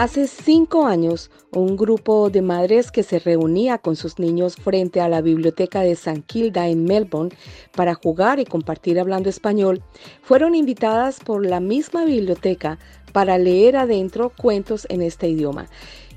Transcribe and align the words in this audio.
Hace 0.00 0.28
cinco 0.28 0.86
años, 0.86 1.28
un 1.50 1.76
grupo 1.76 2.30
de 2.30 2.40
madres 2.40 2.92
que 2.92 3.02
se 3.02 3.18
reunía 3.18 3.78
con 3.78 3.96
sus 3.96 4.20
niños 4.20 4.54
frente 4.54 5.00
a 5.00 5.08
la 5.08 5.22
biblioteca 5.22 5.80
de 5.80 5.96
San 5.96 6.22
Kilda 6.22 6.68
en 6.68 6.84
Melbourne 6.84 7.34
para 7.74 7.94
jugar 7.94 8.38
y 8.38 8.44
compartir 8.44 9.00
hablando 9.00 9.28
español, 9.28 9.82
fueron 10.22 10.54
invitadas 10.54 11.18
por 11.18 11.44
la 11.44 11.58
misma 11.58 12.04
biblioteca 12.04 12.78
para 13.12 13.38
leer 13.38 13.76
adentro 13.76 14.30
cuentos 14.30 14.86
en 14.88 15.02
este 15.02 15.30
idioma. 15.30 15.66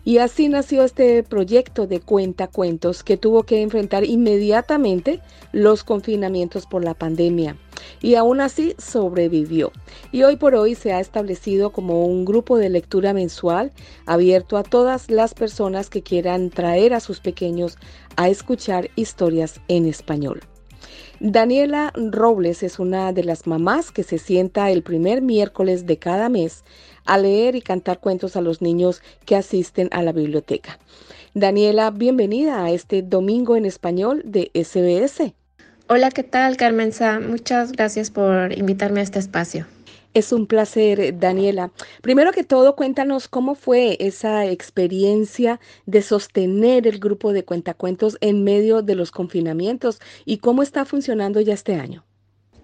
Y 0.05 0.19
así 0.19 0.47
nació 0.47 0.83
este 0.83 1.23
proyecto 1.23 1.87
de 1.87 2.01
cuentacuentos 2.01 3.01
que 3.01 3.17
tuvo 3.17 3.41
que 3.47 3.63
enfrentar 3.63 4.03
inmediatamente 4.03 5.21
los 5.53 5.83
confinamientos 5.83 6.67
por 6.67 6.85
la 6.85 6.93
pandemia 6.93 7.57
y 8.01 8.15
aún 8.15 8.41
así 8.41 8.75
sobrevivió. 8.77 9.71
Y 10.11 10.23
hoy 10.23 10.35
por 10.35 10.55
hoy 10.55 10.75
se 10.75 10.93
ha 10.93 10.99
establecido 10.99 11.71
como 11.71 12.05
un 12.05 12.25
grupo 12.25 12.57
de 12.57 12.69
lectura 12.69 13.13
mensual 13.13 13.71
abierto 14.05 14.57
a 14.57 14.63
todas 14.63 15.09
las 15.09 15.33
personas 15.33 15.89
que 15.89 16.03
quieran 16.03 16.49
traer 16.49 16.93
a 16.93 16.99
sus 16.99 17.19
pequeños 17.19 17.77
a 18.15 18.29
escuchar 18.29 18.89
historias 18.95 19.61
en 19.67 19.85
español. 19.85 20.41
Daniela 21.19 21.93
Robles 21.95 22.63
es 22.63 22.79
una 22.79 23.13
de 23.13 23.23
las 23.23 23.45
mamás 23.45 23.91
que 23.91 24.01
se 24.01 24.17
sienta 24.17 24.71
el 24.71 24.81
primer 24.81 25.21
miércoles 25.21 25.85
de 25.85 25.97
cada 25.97 26.29
mes 26.29 26.63
a 27.05 27.19
leer 27.19 27.55
y 27.55 27.61
cantar 27.61 27.99
cuentos 27.99 28.35
a 28.35 28.41
los 28.41 28.61
niños 28.61 29.03
que 29.25 29.35
asisten 29.35 29.87
a 29.91 30.01
la 30.01 30.13
biblioteca. 30.13 30.79
Daniela, 31.35 31.91
bienvenida 31.91 32.63
a 32.63 32.71
este 32.71 33.03
Domingo 33.03 33.55
en 33.55 33.65
Español 33.65 34.23
de 34.25 34.49
SBS. 34.55 35.40
Hola, 35.93 36.09
¿qué 36.09 36.23
tal, 36.23 36.55
Carmenza? 36.55 37.19
Muchas 37.19 37.73
gracias 37.73 38.11
por 38.11 38.57
invitarme 38.57 39.01
a 39.01 39.03
este 39.03 39.19
espacio. 39.19 39.65
Es 40.13 40.31
un 40.31 40.47
placer, 40.47 41.19
Daniela. 41.19 41.71
Primero 42.01 42.31
que 42.31 42.45
todo, 42.45 42.77
cuéntanos 42.77 43.27
cómo 43.27 43.55
fue 43.55 43.97
esa 43.99 44.45
experiencia 44.45 45.59
de 45.85 46.01
sostener 46.01 46.87
el 46.87 46.97
grupo 46.97 47.33
de 47.33 47.43
cuentacuentos 47.43 48.17
en 48.21 48.45
medio 48.45 48.81
de 48.81 48.95
los 48.95 49.11
confinamientos 49.11 49.99
y 50.23 50.37
cómo 50.37 50.63
está 50.63 50.85
funcionando 50.85 51.41
ya 51.41 51.53
este 51.53 51.75
año. 51.75 52.05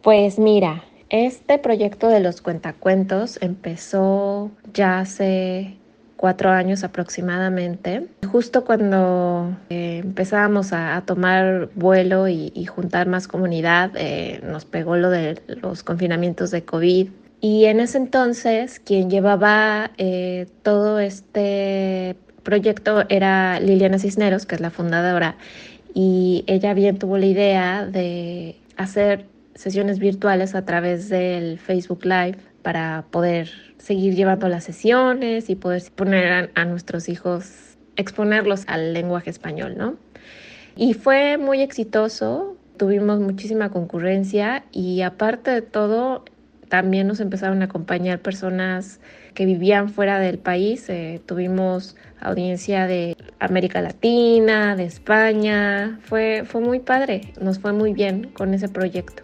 Pues 0.03 0.39
mira, 0.39 0.85
este 1.09 1.59
proyecto 1.59 2.07
de 2.07 2.21
los 2.21 2.39
cuentacuentos 2.39 3.39
empezó 3.41 4.51
ya 4.73 4.99
hace 4.99 5.75
cuatro 6.17 6.49
años 6.49 6.83
aproximadamente, 6.83 8.07
justo 8.29 8.65
cuando 8.65 9.55
eh, 9.69 10.01
empezábamos 10.03 10.73
a, 10.73 11.01
tomar 11.05 11.69
vuelo 11.75 12.27
y, 12.27 12.65
juntar 12.65 13.07
más 13.07 13.27
comunidad, 13.27 13.91
eh, 13.95 14.41
nos 14.43 14.65
pegó 14.65 14.97
lo 14.97 15.09
de 15.09 15.39
los 15.47 15.83
confinamientos 15.83 16.51
de 16.51 16.63
COVID. 16.63 17.09
Y 17.39 17.65
en 17.65 17.79
ese 17.79 17.99
entonces, 17.99 18.79
quien 18.79 19.09
llevaba 19.09 19.91
eh, 19.97 20.47
todo 20.63 20.99
este 20.99 22.17
proyecto 22.43 23.05
era 23.09 23.59
Liliana 23.59 23.99
Cisneros, 23.99 24.45
que 24.45 24.55
es 24.55 24.61
la 24.61 24.71
fundadora, 24.71 25.37
y 25.93 26.43
ella 26.47 26.73
bien 26.73 26.97
tuvo 26.97 27.17
la 27.17 27.25
idea 27.27 27.85
de 27.85 28.55
hacer 28.75 29.25
sesiones 29.57 29.99
virtuales 29.99 30.55
a 30.55 30.63
través 30.65 31.09
del 31.09 31.57
Facebook 31.57 32.05
Live 32.05 32.37
para 32.61 33.05
poder 33.09 33.49
seguir 33.77 34.15
llevando 34.15 34.47
las 34.47 34.63
sesiones 34.63 35.49
y 35.49 35.55
poder 35.55 35.81
poner 35.95 36.51
a, 36.53 36.65
nuestros 36.65 37.09
hijos, 37.09 37.77
exponerlos 37.95 38.65
al 38.67 38.93
lenguaje 38.93 39.29
español, 39.29 39.75
¿no? 39.77 39.95
Y 40.75 40.93
fue 40.93 41.37
muy 41.37 41.61
exitoso, 41.61 42.55
tuvimos 42.77 43.19
muchísima 43.19 43.69
concurrencia 43.69 44.63
y 44.71 45.01
aparte 45.01 45.49
de 45.49 45.61
todo, 45.63 46.23
también 46.69 47.07
nos 47.07 47.19
empezaron 47.19 47.61
a 47.61 47.65
acompañar 47.65 48.19
personas 48.19 48.99
que 49.33 49.45
vivían 49.45 49.89
fuera 49.89 50.19
del 50.19 50.37
país. 50.37 50.87
Eh, 50.89 51.21
tuvimos 51.25 51.95
audiencia 52.19 52.85
de 52.85 53.15
América 53.39 53.81
Latina, 53.81 54.75
de 54.75 54.83
España. 54.83 55.97
Fue, 56.03 56.43
fue 56.45 56.61
muy 56.61 56.79
padre, 56.79 57.33
nos 57.41 57.57
fue 57.59 57.71
muy 57.71 57.93
bien 57.93 58.29
con 58.33 58.53
ese 58.53 58.67
proyecto. 58.67 59.23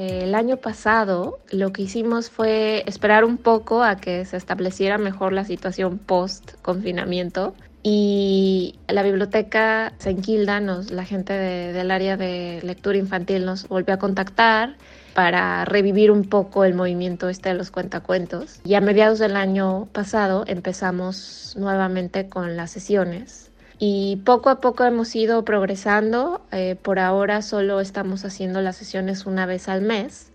El 0.00 0.34
año 0.34 0.56
pasado 0.56 1.38
lo 1.50 1.72
que 1.72 1.82
hicimos 1.82 2.30
fue 2.30 2.82
esperar 2.86 3.24
un 3.24 3.36
poco 3.36 3.82
a 3.82 3.96
que 3.96 4.24
se 4.24 4.38
estableciera 4.38 4.96
mejor 4.96 5.34
la 5.34 5.44
situación 5.44 5.98
post 5.98 6.52
confinamiento 6.62 7.54
y 7.82 8.78
la 8.88 9.02
biblioteca 9.02 9.92
St. 9.98 10.22
Kilda, 10.22 10.60
nos, 10.60 10.90
la 10.90 11.04
gente 11.04 11.34
del 11.34 11.90
área 11.90 12.16
de 12.16 12.60
lectura 12.62 12.96
infantil 12.96 13.44
nos 13.44 13.68
volvió 13.68 13.94
a 13.94 13.98
contactar 13.98 14.76
para 15.14 15.66
revivir 15.66 16.10
un 16.10 16.24
poco 16.24 16.64
el 16.64 16.74
movimiento 16.74 17.28
este 17.28 17.50
de 17.50 17.56
los 17.56 17.70
cuentacuentos. 17.70 18.60
Y 18.64 18.74
a 18.74 18.80
mediados 18.80 19.18
del 19.18 19.36
año 19.36 19.86
pasado 19.92 20.44
empezamos 20.46 21.54
nuevamente 21.58 22.28
con 22.28 22.56
las 22.56 22.70
sesiones 22.70 23.49
y 23.80 24.16
poco 24.18 24.50
a 24.50 24.60
poco 24.60 24.84
hemos 24.84 25.16
ido 25.16 25.44
progresando. 25.44 26.42
Eh, 26.52 26.76
por 26.80 26.98
ahora 27.00 27.42
solo 27.42 27.80
estamos 27.80 28.24
haciendo 28.24 28.60
las 28.60 28.76
sesiones 28.76 29.26
una 29.26 29.46
vez 29.46 29.68
al 29.68 29.80
mes, 29.80 30.30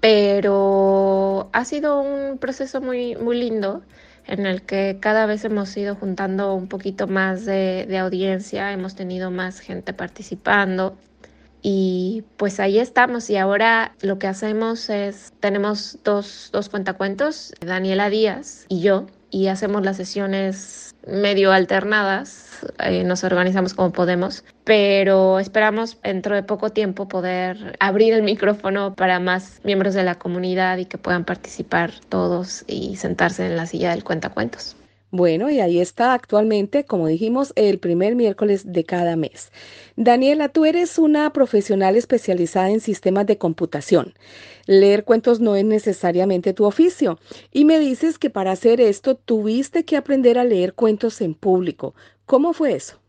pero 0.00 1.48
ha 1.52 1.64
sido 1.64 2.00
un 2.02 2.38
proceso 2.38 2.80
muy, 2.80 3.16
muy 3.16 3.38
lindo 3.38 3.82
en 4.26 4.46
el 4.46 4.62
que 4.62 4.98
cada 5.00 5.26
vez 5.26 5.44
hemos 5.44 5.74
ido 5.76 5.96
juntando 5.96 6.54
un 6.54 6.68
poquito 6.68 7.08
más 7.08 7.46
de, 7.46 7.86
de 7.88 7.98
audiencia, 7.98 8.70
hemos 8.72 8.94
tenido 8.94 9.30
más 9.30 9.60
gente 9.60 9.94
participando 9.94 10.96
y 11.62 12.24
pues 12.36 12.60
ahí 12.60 12.78
estamos 12.78 13.28
y 13.30 13.36
ahora 13.36 13.94
lo 14.02 14.18
que 14.18 14.26
hacemos 14.26 14.90
es, 14.90 15.32
tenemos 15.40 15.98
dos, 16.04 16.50
dos 16.52 16.68
cuentacuentos, 16.68 17.54
Daniela 17.60 18.10
Díaz 18.10 18.66
y 18.68 18.80
yo, 18.80 19.06
y 19.30 19.48
hacemos 19.48 19.84
las 19.84 19.96
sesiones 19.96 20.94
medio 21.06 21.52
alternadas 21.52 22.50
eh, 22.78 23.04
nos 23.04 23.24
organizamos 23.24 23.74
como 23.74 23.92
podemos, 23.92 24.44
pero 24.64 25.38
esperamos 25.38 25.98
dentro 26.02 26.34
de 26.34 26.42
poco 26.42 26.70
tiempo 26.70 27.08
poder 27.08 27.76
abrir 27.80 28.12
el 28.14 28.22
micrófono 28.22 28.94
para 28.94 29.18
más 29.20 29.60
miembros 29.64 29.94
de 29.94 30.04
la 30.04 30.16
comunidad 30.16 30.78
y 30.78 30.84
que 30.84 30.98
puedan 30.98 31.24
participar 31.24 31.92
todos 32.08 32.64
y 32.66 32.96
sentarse 32.96 33.46
en 33.46 33.56
la 33.56 33.66
silla 33.66 33.90
del 33.90 34.04
cuentacuentos. 34.04 34.76
Bueno, 35.12 35.50
y 35.50 35.58
ahí 35.58 35.80
está 35.80 36.14
actualmente, 36.14 36.84
como 36.84 37.08
dijimos, 37.08 37.52
el 37.56 37.80
primer 37.80 38.14
miércoles 38.14 38.72
de 38.72 38.84
cada 38.84 39.16
mes. 39.16 39.50
Daniela, 39.96 40.50
tú 40.50 40.66
eres 40.66 40.98
una 40.98 41.32
profesional 41.32 41.96
especializada 41.96 42.70
en 42.70 42.78
sistemas 42.78 43.26
de 43.26 43.36
computación. 43.36 44.14
Leer 44.70 45.02
cuentos 45.02 45.40
no 45.40 45.56
es 45.56 45.64
necesariamente 45.64 46.52
tu 46.52 46.64
oficio. 46.64 47.18
Y 47.50 47.64
me 47.64 47.80
dices 47.80 48.20
que 48.20 48.30
para 48.30 48.52
hacer 48.52 48.80
esto 48.80 49.16
tuviste 49.16 49.84
que 49.84 49.96
aprender 49.96 50.38
a 50.38 50.44
leer 50.44 50.74
cuentos 50.74 51.20
en 51.22 51.34
público. 51.34 51.96
¿Cómo 52.24 52.52
fue 52.52 52.74
eso? 52.74 53.00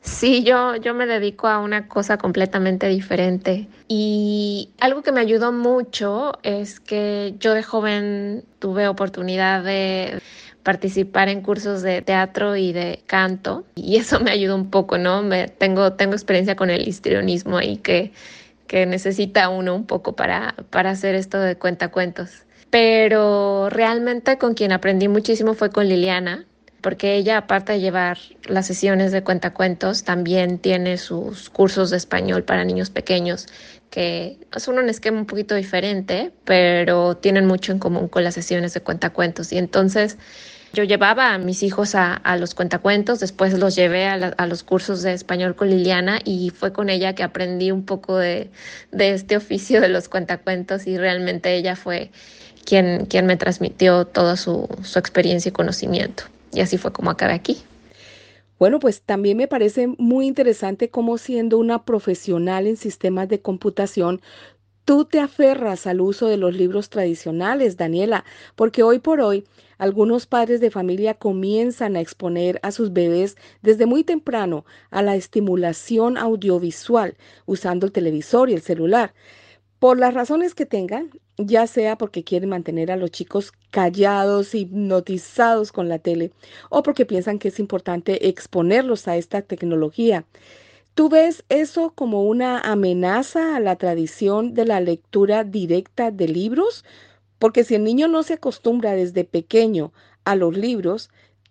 Sí, 0.00 0.44
yo, 0.44 0.76
yo 0.76 0.94
me 0.94 1.06
dedico 1.06 1.48
a 1.48 1.58
una 1.58 1.88
cosa 1.88 2.18
completamente 2.18 2.86
diferente 2.86 3.66
y 3.88 4.70
algo 4.78 5.02
que 5.02 5.10
me 5.10 5.18
ayudó 5.18 5.50
mucho 5.50 6.34
es 6.44 6.78
que 6.78 7.34
yo 7.40 7.52
de 7.52 7.64
joven 7.64 8.44
tuve 8.60 8.86
oportunidad 8.86 9.64
de 9.64 10.22
participar 10.62 11.28
en 11.28 11.42
cursos 11.42 11.82
de 11.82 12.00
teatro 12.00 12.54
y 12.54 12.72
de 12.72 13.02
canto 13.06 13.64
y 13.74 13.96
eso 13.96 14.20
me 14.20 14.30
ayudó 14.30 14.54
un 14.54 14.70
poco, 14.70 14.98
¿no? 14.98 15.22
Me, 15.24 15.48
tengo, 15.48 15.94
tengo 15.94 16.12
experiencia 16.12 16.54
con 16.54 16.70
el 16.70 16.86
histrionismo 16.86 17.58
ahí 17.58 17.78
que, 17.78 18.12
que 18.68 18.86
necesita 18.86 19.48
uno 19.48 19.74
un 19.74 19.86
poco 19.86 20.14
para, 20.14 20.54
para 20.70 20.90
hacer 20.90 21.16
esto 21.16 21.40
de 21.40 21.56
cuentacuentos. 21.56 22.44
Pero 22.70 23.68
realmente 23.70 24.38
con 24.38 24.54
quien 24.54 24.70
aprendí 24.72 25.08
muchísimo 25.08 25.54
fue 25.54 25.70
con 25.70 25.88
Liliana, 25.88 26.46
porque 26.80 27.16
ella, 27.16 27.38
aparte 27.38 27.72
de 27.72 27.80
llevar 27.80 28.18
las 28.44 28.66
sesiones 28.66 29.10
de 29.10 29.24
cuentacuentos, 29.24 30.04
también 30.04 30.58
tiene 30.58 30.96
sus 30.96 31.50
cursos 31.50 31.90
de 31.90 31.96
español 31.96 32.44
para 32.44 32.64
niños 32.64 32.90
pequeños, 32.90 33.48
que 33.90 34.38
son 34.56 34.78
un 34.78 34.88
esquema 34.88 35.18
un 35.18 35.26
poquito 35.26 35.54
diferente, 35.54 36.30
pero 36.44 37.16
tienen 37.16 37.46
mucho 37.46 37.72
en 37.72 37.78
común 37.78 38.08
con 38.08 38.22
las 38.22 38.34
sesiones 38.34 38.74
de 38.74 38.80
cuentacuentos. 38.80 39.52
Y 39.52 39.58
entonces 39.58 40.18
yo 40.72 40.84
llevaba 40.84 41.34
a 41.34 41.38
mis 41.38 41.62
hijos 41.62 41.94
a, 41.94 42.20
los 42.36 42.54
cuentacuentos, 42.54 43.20
después 43.20 43.58
los 43.58 43.74
llevé 43.74 44.06
a, 44.06 44.46
los 44.46 44.62
cursos 44.62 45.02
de 45.02 45.12
español 45.12 45.54
con 45.54 45.70
Liliana 45.70 46.20
y 46.24 46.50
fue 46.50 46.72
con 46.72 46.90
ella 46.90 47.14
que 47.14 47.22
aprendí 47.22 47.70
un 47.70 47.84
poco 47.84 48.16
de, 48.16 48.50
este 48.98 49.36
oficio 49.36 49.80
de 49.80 49.88
los 49.88 50.08
cuentacuentos 50.08 50.86
y 50.86 50.98
realmente 50.98 51.54
ella 51.54 51.74
fue 51.76 52.10
quien, 52.64 53.06
quien 53.06 53.26
me 53.26 53.36
transmitió 53.36 54.04
toda 54.04 54.36
su 54.36 54.68
experiencia 54.96 55.48
y 55.48 55.52
conocimiento. 55.52 56.24
Y 56.52 56.60
así 56.60 56.78
fue 56.78 56.92
como 56.92 57.10
acabé 57.10 57.34
aquí. 57.34 57.58
Bueno, 58.58 58.80
pues 58.80 59.02
también 59.02 59.36
me 59.36 59.46
parece 59.46 59.86
muy 59.98 60.26
interesante 60.26 60.90
cómo 60.90 61.16
siendo 61.16 61.58
una 61.58 61.84
profesional 61.84 62.66
en 62.66 62.76
sistemas 62.76 63.28
de 63.28 63.40
computación, 63.40 64.20
tú 64.84 65.04
te 65.04 65.20
aferras 65.20 65.86
al 65.86 66.00
uso 66.00 66.26
de 66.26 66.38
los 66.38 66.54
libros 66.54 66.90
tradicionales, 66.90 67.76
Daniela, 67.76 68.24
porque 68.56 68.82
hoy 68.82 68.98
por 68.98 69.20
hoy 69.20 69.44
algunos 69.78 70.26
padres 70.26 70.60
de 70.60 70.70
familia 70.70 71.14
comienzan 71.14 71.96
a 71.96 72.00
exponer 72.00 72.58
a 72.62 72.72
sus 72.72 72.92
bebés 72.92 73.36
desde 73.62 73.86
muy 73.86 74.04
temprano 74.04 74.64
a 74.90 75.02
la 75.02 75.16
estimulación 75.16 76.18
audiovisual 76.18 77.16
usando 77.46 77.86
el 77.86 77.92
televisor 77.92 78.50
y 78.50 78.54
el 78.54 78.60
celular. 78.60 79.14
Por 79.78 79.96
las 79.96 80.12
razones 80.12 80.56
que 80.56 80.66
tengan, 80.66 81.10
ya 81.36 81.68
sea 81.68 81.96
porque 81.96 82.24
quieren 82.24 82.48
mantener 82.48 82.90
a 82.90 82.96
los 82.96 83.12
chicos 83.12 83.52
callados, 83.70 84.54
hipnotizados 84.54 85.70
con 85.70 85.88
la 85.88 86.00
tele, 86.00 86.32
o 86.68 86.82
porque 86.82 87.06
piensan 87.06 87.38
que 87.38 87.48
es 87.48 87.60
importante 87.60 88.28
exponerlos 88.28 89.06
a 89.06 89.16
esta 89.16 89.42
tecnología. 89.42 90.26
¿Tú 90.94 91.08
ves 91.08 91.44
eso 91.48 91.92
como 91.94 92.24
una 92.24 92.58
amenaza 92.58 93.54
a 93.54 93.60
la 93.60 93.76
tradición 93.76 94.52
de 94.54 94.64
la 94.66 94.80
lectura 94.80 95.44
directa 95.44 96.10
de 96.10 96.26
libros? 96.26 96.84
Porque 97.38 97.64
si 97.64 97.74
el 97.74 97.84
niño 97.84 98.08
no 98.08 98.22
se 98.22 98.34
acostumbra 98.34 98.92
desde 98.92 99.24
pequeño 99.24 99.92
a 100.24 100.34
los 100.36 100.56
libros, 100.56 101.10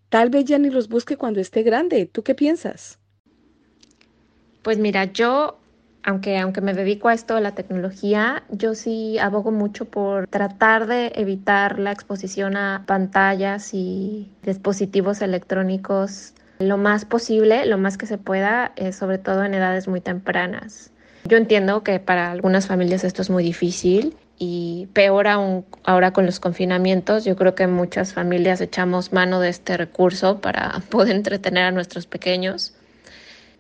tal 0.10 0.30
vez 0.30 0.46
ya 0.46 0.58
ni 0.58 0.70
los 0.70 0.90
busque 0.90 1.18
cuando 1.18 1.40
esté 1.40 1.64
grande. 1.64 2.06
¿Tú 2.06 2.24
qué 2.24 2.36
piensas? 2.36 3.00
Pues 4.64 4.78
mira, 4.78 5.06
yo 5.06 5.60
aunque, 6.08 6.38
aunque 6.38 6.62
me 6.62 6.74
dedico 6.74 7.10
a 7.10 7.14
esto 7.14 7.36
de 7.36 7.42
la 7.42 7.52
tecnología, 7.52 8.44
yo 8.50 8.76
sí 8.76 9.18
abogo 9.20 9.52
mucho 9.52 9.84
por 9.86 10.28
tratar 10.28 10.88
de 10.88 11.12
evitar 11.16 11.80
la 11.80 11.92
exposición 11.92 12.56
a 12.56 12.84
pantallas 12.86 13.74
y 13.74 14.32
dispositivos 14.44 15.22
electrónicos 15.22 16.34
lo 16.60 16.78
más 16.78 17.04
posible, 17.04 17.66
lo 17.66 17.78
más 17.78 17.98
que 17.98 18.06
se 18.06 18.18
pueda, 18.18 18.72
eh, 18.78 18.94
sobre 18.94 19.18
todo 19.18 19.44
en 19.44 19.54
edades 19.54 19.90
muy 19.90 20.00
tempranas. 20.00 20.92
Yo 21.26 21.36
entiendo 21.36 21.84
que 21.84 22.00
para 22.00 22.32
algunas 22.32 22.68
familias 22.68 23.04
esto 23.04 23.22
es 23.22 23.30
muy 23.30 23.44
difícil 23.44 24.16
y 24.40 24.88
peor 24.94 25.28
aún 25.28 25.66
ahora 25.84 26.14
con 26.14 26.26
los 26.26 26.40
confinamientos, 26.40 27.26
yo 27.26 27.36
creo 27.36 27.56
que 27.56 27.66
muchas 27.68 28.14
familias 28.14 28.62
echamos 28.62 29.12
mano 29.12 29.40
de 29.40 29.50
este 29.50 29.78
recurso 29.78 30.42
para 30.42 30.82
poder 30.90 31.16
entretener 31.16 31.64
a 31.64 31.72
nuestros 31.72 32.06
pequeños. 32.06 32.74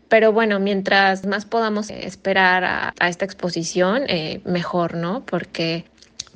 Pero 0.07 0.31
bueno, 0.31 0.59
mientras 0.59 1.25
más 1.25 1.45
podamos 1.45 1.89
esperar 1.89 2.63
a, 2.63 2.93
esta 3.09 3.25
exposición, 3.25 4.03
eh, 4.07 4.39
mejor, 4.45 4.95
¿no? 4.95 5.25
Porque, 5.25 5.83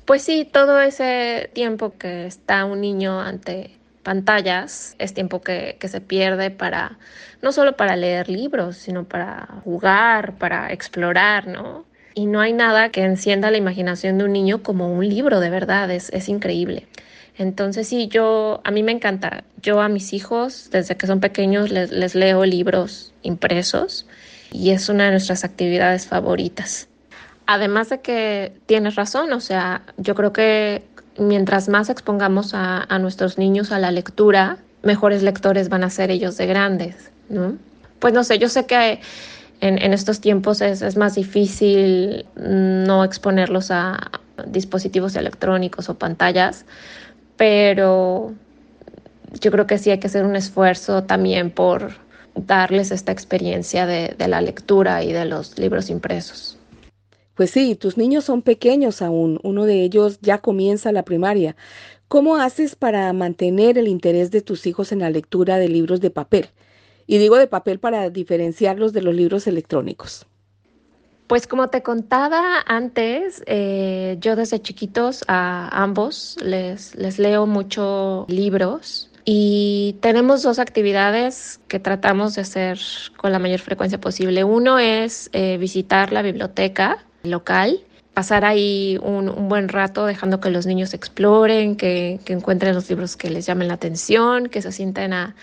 pues 0.03 0.23
sí, 0.23 0.43
todo 0.51 0.81
ese 0.81 1.49
tiempo 1.53 1.93
que 1.97 2.25
está 2.25 2.65
un 2.65 2.81
niño 2.81 3.21
ante 3.21 3.77
pantallas 4.03 4.95
es 4.97 5.13
tiempo 5.13 5.41
que, 5.41 5.77
que, 5.79 5.87
se 5.87 6.01
pierde 6.01 6.49
para 6.49 6.97
no 7.41 7.51
solo 7.53 7.77
para 7.77 7.95
leer 7.95 8.27
libros, 8.27 8.75
sino 8.75 9.05
para 9.05 9.47
jugar, 9.63 10.37
para 10.37 10.73
explorar, 10.73 11.47
¿no? 11.47 11.85
Y 12.13 12.25
no 12.25 12.41
hay 12.41 12.53
nada 12.53 12.89
que 12.89 13.03
encienda 13.03 13.51
la 13.51 13.57
imaginación 13.57 14.17
de 14.17 14.25
un 14.25 14.33
niño 14.33 14.63
como 14.63 14.91
un 14.93 15.07
libro, 15.07 15.39
de 15.39 15.49
verdad, 15.49 15.89
es, 15.91 16.09
es 16.09 16.29
increíble. 16.29 16.87
Entonces 17.37 17.87
sí, 17.87 18.07
yo, 18.07 18.61
a 18.63 18.71
mí 18.71 18.83
me 18.83 18.91
encanta. 18.91 19.43
Yo 19.61 19.81
a 19.81 19.89
mis 19.89 20.13
hijos, 20.13 20.69
desde 20.71 20.95
que 20.97 21.07
son 21.07 21.19
pequeños, 21.19 21.71
les, 21.71 21.91
les 21.91 22.15
leo 22.15 22.45
libros 22.45 23.13
impresos 23.23 24.05
y 24.51 24.71
es 24.71 24.89
una 24.89 25.05
de 25.05 25.11
nuestras 25.11 25.43
actividades 25.43 26.07
favoritas. 26.07 26.87
Además 27.45 27.89
de 27.89 28.01
que 28.01 28.53
tienes 28.65 28.95
razón, 28.95 29.31
o 29.33 29.39
sea, 29.39 29.81
yo 29.97 30.13
creo 30.15 30.33
que 30.33 30.83
mientras 31.17 31.69
más 31.69 31.89
expongamos 31.89 32.53
a, 32.53 32.83
a 32.83 32.99
nuestros 32.99 33.37
niños 33.37 33.71
a 33.71 33.79
la 33.79 33.91
lectura, 33.91 34.57
mejores 34.83 35.23
lectores 35.23 35.69
van 35.69 35.83
a 35.83 35.89
ser 35.89 36.11
ellos 36.11 36.37
de 36.37 36.47
grandes, 36.47 37.11
¿no? 37.29 37.57
Pues 37.99 38.13
no 38.13 38.23
sé, 38.23 38.39
yo 38.39 38.49
sé 38.49 38.65
que 38.65 38.99
en, 39.61 39.81
en 39.81 39.93
estos 39.93 40.19
tiempos 40.19 40.59
es, 40.61 40.97
más 40.97 41.15
difícil 41.15 42.25
no 42.35 43.03
exponerlos 43.03 43.71
a 43.71 44.11
dispositivos 44.47 45.15
electrónicos 45.15 45.87
o 45.87 45.97
pantallas, 45.97 46.65
pero 47.37 48.33
yo 49.39 49.51
creo 49.51 49.67
que 49.67 49.77
sí 49.77 49.91
hay 49.91 49.99
que 49.99 50.07
hacer 50.07 50.25
un 50.25 50.35
esfuerzo 50.35 51.03
también 51.03 51.51
por 51.51 51.93
darles 52.35 52.91
esta 52.91 53.11
experiencia 53.11 53.85
de, 53.85 54.15
de, 54.17 54.27
la 54.27 54.41
lectura 54.41 55.03
y 55.03 55.13
de 55.13 55.25
los 55.25 55.57
libros 55.59 55.89
impresos. 55.89 56.57
Pues 57.35 57.51
sí, 57.51 57.75
tus 57.75 57.97
niños 57.97 58.25
son 58.25 58.41
pequeños 58.41 59.01
aún, 59.01 59.39
uno 59.43 59.65
de 59.65 59.83
ellos 59.83 60.19
ya 60.21 60.39
comienza 60.39 60.91
la 60.91 61.03
primaria. 61.03 61.55
¿Cómo 62.07 62.35
haces 62.37 62.75
para 62.75 63.13
mantener 63.13 63.77
el 63.77 63.87
interés 63.87 64.31
de 64.31 64.41
tus 64.41 64.65
hijos 64.65 64.91
en 64.91 64.99
la 64.99 65.09
lectura 65.09 65.57
de 65.57 65.69
libros 65.69 66.01
de 66.01 66.09
papel? 66.09 66.49
Y 67.11 67.17
digo 67.17 67.35
de 67.35 67.45
papel 67.45 67.77
para 67.77 68.09
diferenciarlos 68.09 68.93
de 68.93 69.01
los 69.01 69.13
libros 69.13 69.45
electrónicos. 69.45 70.25
Pues 71.27 71.45
como 71.45 71.69
te 71.69 71.83
contaba 71.83 72.61
antes, 72.65 73.43
eh, 73.47 74.15
yo 74.21 74.37
desde 74.37 74.61
chiquitos 74.61 75.25
a 75.27 75.67
ambos 75.73 76.37
les, 76.41 76.95
les 76.95 77.19
leo 77.19 77.47
mucho 77.47 78.25
libros 78.29 79.11
y 79.25 79.97
tenemos 79.99 80.41
dos 80.41 80.57
actividades 80.57 81.59
que 81.67 81.81
tratamos 81.81 82.35
de 82.35 82.43
hacer 82.43 82.79
con 83.17 83.33
la 83.33 83.39
mayor 83.39 83.59
frecuencia 83.59 83.99
posible. 83.99 84.45
Uno 84.45 84.79
es 84.79 85.29
eh, 85.33 85.57
visitar 85.57 86.13
la 86.13 86.21
biblioteca 86.21 87.05
local, 87.23 87.81
pasar 88.13 88.43
ahí 88.43 88.99
un, 89.01 89.47
buen 89.47 89.69
rato 89.69 90.05
dejando 90.05 90.39
que 90.41 90.49
los 90.49 90.65
niños 90.65 90.93
exploren, 90.93 91.75
que, 91.75 92.19
encuentren 92.27 92.75
los 92.75 92.89
libros 92.89 93.15
que 93.15 93.29
les 93.29 93.45
llamen 93.45 93.67
la 93.67 93.75
atención, 93.75 94.47
que 94.47 94.61
se 94.61 94.71
sienten 94.71 95.13
a, 95.13 95.35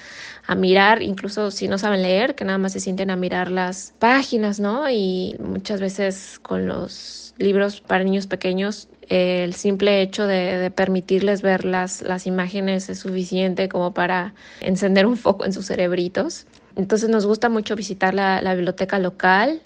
mirar, 0.57 1.03
incluso 1.03 1.51
si 1.51 1.69
no 1.69 1.77
saben 1.77 2.01
leer, 2.01 2.35
que 2.35 2.43
nada 2.43 2.57
más 2.57 2.73
se 2.73 2.81
sienten 2.81 3.11
a 3.11 3.17
mirar 3.17 3.51
las 3.51 3.93
páginas, 3.99 4.61
¿no? 4.61 4.89
Y 4.89 5.37
muchas 5.41 5.79
veces 5.79 6.39
con 6.41 6.67
los 6.67 7.35
libros 7.37 7.83
para 7.83 8.03
niños 8.03 8.27
pequeños, 8.27 8.89
el 9.11 9.53
simple 9.53 10.01
hecho 10.01 10.27
de, 10.27 10.71
permitirles 10.75 11.43
ver 11.43 11.67
las, 11.67 12.01
las 12.01 12.27
imágenes 12.27 12.89
es 12.89 13.01
suficiente 13.01 13.69
como 13.69 13.93
para 13.93 14.33
encender 14.61 15.05
un 15.05 15.19
foco 15.19 15.45
en 15.45 15.53
sus 15.53 15.67
cerebritos. 15.67 16.47
Entonces 16.77 17.11
nos 17.11 17.27
gusta 17.27 17.51
mucho 17.51 17.77
visitar 17.77 18.15
la 18.15 18.55
biblioteca 18.55 18.99
local. 18.99 19.61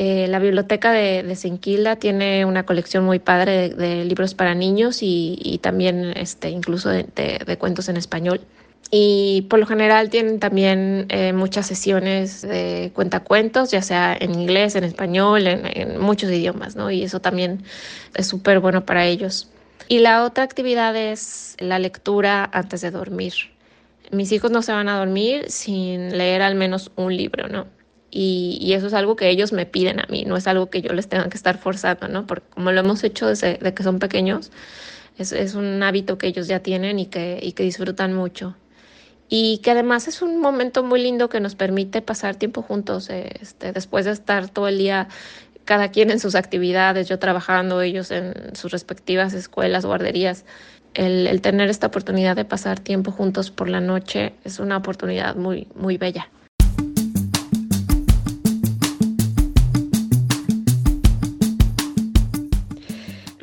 Eh, 0.00 0.28
la 0.28 0.38
biblioteca 0.38 0.92
de, 0.92 1.24
de 1.24 1.96
tiene 1.96 2.44
una 2.44 2.64
colección 2.64 3.04
muy 3.04 3.18
padre 3.18 3.70
de, 3.70 3.74
de 3.74 4.04
libros 4.04 4.34
para 4.34 4.54
niños 4.54 5.02
y, 5.02 5.36
y 5.42 5.58
también 5.58 6.12
este, 6.16 6.50
incluso 6.50 6.88
de, 6.88 7.04
de 7.04 7.58
cuentos 7.58 7.88
en 7.88 7.96
español 7.96 8.40
y 8.90 9.46
por 9.50 9.58
lo 9.58 9.66
general 9.66 10.08
tienen 10.08 10.40
también 10.40 11.06
eh, 11.10 11.32
muchas 11.34 11.66
sesiones 11.66 12.40
de 12.42 12.90
cuentacuentos, 12.94 13.70
ya 13.70 13.82
sea 13.82 14.16
en 14.18 14.34
inglés, 14.34 14.76
en 14.76 14.84
español, 14.84 15.46
en, 15.46 15.66
en 15.66 16.00
muchos 16.00 16.30
idiomas, 16.30 16.74
¿no? 16.74 16.90
Y 16.90 17.02
eso 17.02 17.20
también 17.20 17.64
es 18.14 18.26
súper 18.26 18.60
bueno 18.60 18.86
para 18.86 19.04
ellos. 19.04 19.50
Y 19.88 19.98
la 19.98 20.24
otra 20.24 20.44
actividad 20.44 20.96
es 20.96 21.56
la 21.58 21.78
lectura 21.78 22.48
antes 22.52 22.80
de 22.80 22.90
dormir. 22.90 23.34
Mis 24.10 24.32
hijos 24.32 24.50
no 24.50 24.62
se 24.62 24.72
van 24.72 24.88
a 24.88 24.98
dormir 24.98 25.50
sin 25.50 26.16
leer 26.16 26.40
al 26.40 26.54
menos 26.54 26.90
un 26.96 27.14
libro, 27.14 27.48
¿no? 27.48 27.66
Y, 28.10 28.72
eso 28.72 28.86
es 28.86 28.94
algo 28.94 29.16
que 29.16 29.28
ellos 29.28 29.52
me 29.52 29.66
piden 29.66 30.00
a 30.00 30.06
mí, 30.08 30.24
no 30.24 30.36
es 30.36 30.46
algo 30.46 30.70
que 30.70 30.80
yo 30.80 30.92
les 30.92 31.08
tenga 31.08 31.28
que 31.28 31.36
estar 31.36 31.58
forzando, 31.58 32.08
¿no? 32.08 32.26
Porque 32.26 32.46
como 32.50 32.72
lo 32.72 32.80
hemos 32.80 33.04
hecho 33.04 33.26
desde 33.26 33.58
de 33.58 33.74
que 33.74 33.82
son 33.82 33.98
pequeños, 33.98 34.50
es, 35.18 35.32
es 35.32 35.54
un 35.54 35.82
hábito 35.82 36.16
que 36.16 36.26
ellos 36.28 36.48
ya 36.48 36.60
tienen 36.60 36.98
y 36.98 37.06
que, 37.06 37.38
y 37.42 37.52
que 37.52 37.64
disfrutan 37.64 38.14
mucho 38.14 38.56
y 39.28 39.58
que 39.58 39.70
además 39.70 40.08
es 40.08 40.22
un 40.22 40.40
momento 40.40 40.82
muy 40.82 41.02
lindo 41.02 41.28
que 41.28 41.40
nos 41.40 41.54
permite 41.54 42.00
pasar 42.00 42.36
tiempo 42.36 42.62
juntos, 42.62 43.10
este, 43.10 43.72
después 43.72 44.06
de 44.06 44.12
estar 44.12 44.48
todo 44.48 44.68
el 44.68 44.78
día 44.78 45.08
cada 45.64 45.90
quien 45.90 46.10
en 46.10 46.18
sus 46.18 46.34
actividades, 46.34 47.08
yo 47.08 47.18
trabajando, 47.18 47.82
ellos 47.82 48.10
en 48.10 48.56
sus 48.56 48.72
respectivas 48.72 49.34
escuelas, 49.34 49.84
guarderías. 49.84 50.46
El, 50.94 51.26
el 51.26 51.42
tener 51.42 51.68
esta 51.68 51.88
oportunidad 51.88 52.36
de 52.36 52.46
pasar 52.46 52.80
tiempo 52.80 53.12
juntos 53.12 53.50
por 53.50 53.68
la 53.68 53.82
noche 53.82 54.32
es 54.44 54.60
una 54.60 54.78
oportunidad 54.78 55.36
muy, 55.36 55.68
muy 55.74 55.98
bella. 55.98 56.30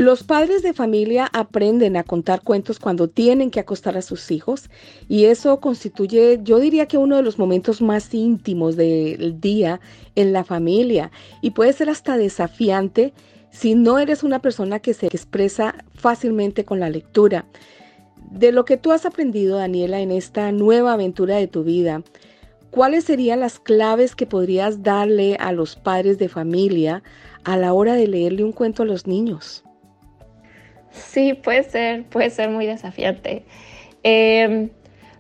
Los 0.06 0.22
padres 0.22 0.62
de 0.62 0.74
familia 0.74 1.28
aprenden 1.34 1.98
a 1.98 2.04
contar 2.04 2.44
cuentos 2.44 2.78
cuando 2.78 3.08
tienen 3.08 3.50
que 3.50 3.60
acostar 3.60 3.98
a 3.98 4.04
sus 4.04 4.30
hijos 4.30 4.70
y 5.10 5.26
eso 5.26 5.60
constituye, 5.60 6.40
yo 6.44 6.60
diría 6.60 6.86
que 6.86 7.00
uno 7.00 7.16
de 7.16 7.24
los 7.24 7.40
momentos 7.40 7.82
más 7.82 8.14
íntimos 8.14 8.76
del 8.76 9.42
día 9.42 9.80
en 10.14 10.32
la 10.32 10.44
familia 10.44 11.10
y 11.42 11.50
puede 11.50 11.74
ser 11.74 11.90
hasta 11.90 12.18
desafiante 12.18 13.16
si 13.50 13.74
no 13.74 13.98
eres 13.98 14.22
una 14.22 14.44
persona 14.44 14.78
que 14.78 14.94
se 14.94 15.08
expresa 15.08 15.74
fácilmente 15.96 16.66
con 16.66 16.80
la 16.80 16.92
lectura. 16.92 17.48
De 18.30 18.52
lo 18.52 18.64
que 18.64 18.78
tú 18.78 18.92
has 18.92 19.08
aprendido, 19.08 19.58
Daniela, 19.58 20.02
en 20.02 20.12
esta 20.12 20.52
nueva 20.52 20.94
aventura 20.94 21.38
de 21.38 21.48
tu 21.48 21.64
vida, 21.64 22.04
¿cuáles 22.70 23.06
serían 23.06 23.40
las 23.40 23.60
claves 23.60 24.16
que 24.16 24.28
podrías 24.28 24.84
darle 24.84 25.36
a 25.40 25.52
los 25.52 25.76
padres 25.76 26.20
de 26.20 26.30
familia 26.30 27.02
a 27.44 27.58
la 27.58 27.74
hora 27.74 27.96
de 27.96 28.08
leerle 28.08 28.44
un 28.44 28.52
cuento 28.52 28.84
a 28.84 28.86
los 28.86 29.08
niños? 29.08 29.66
Sí, 30.96 31.34
puede 31.34 31.64
ser, 31.64 32.04
puede 32.06 32.30
ser 32.30 32.50
muy 32.50 32.66
desafiante. 32.66 33.44
Eh, 34.04 34.70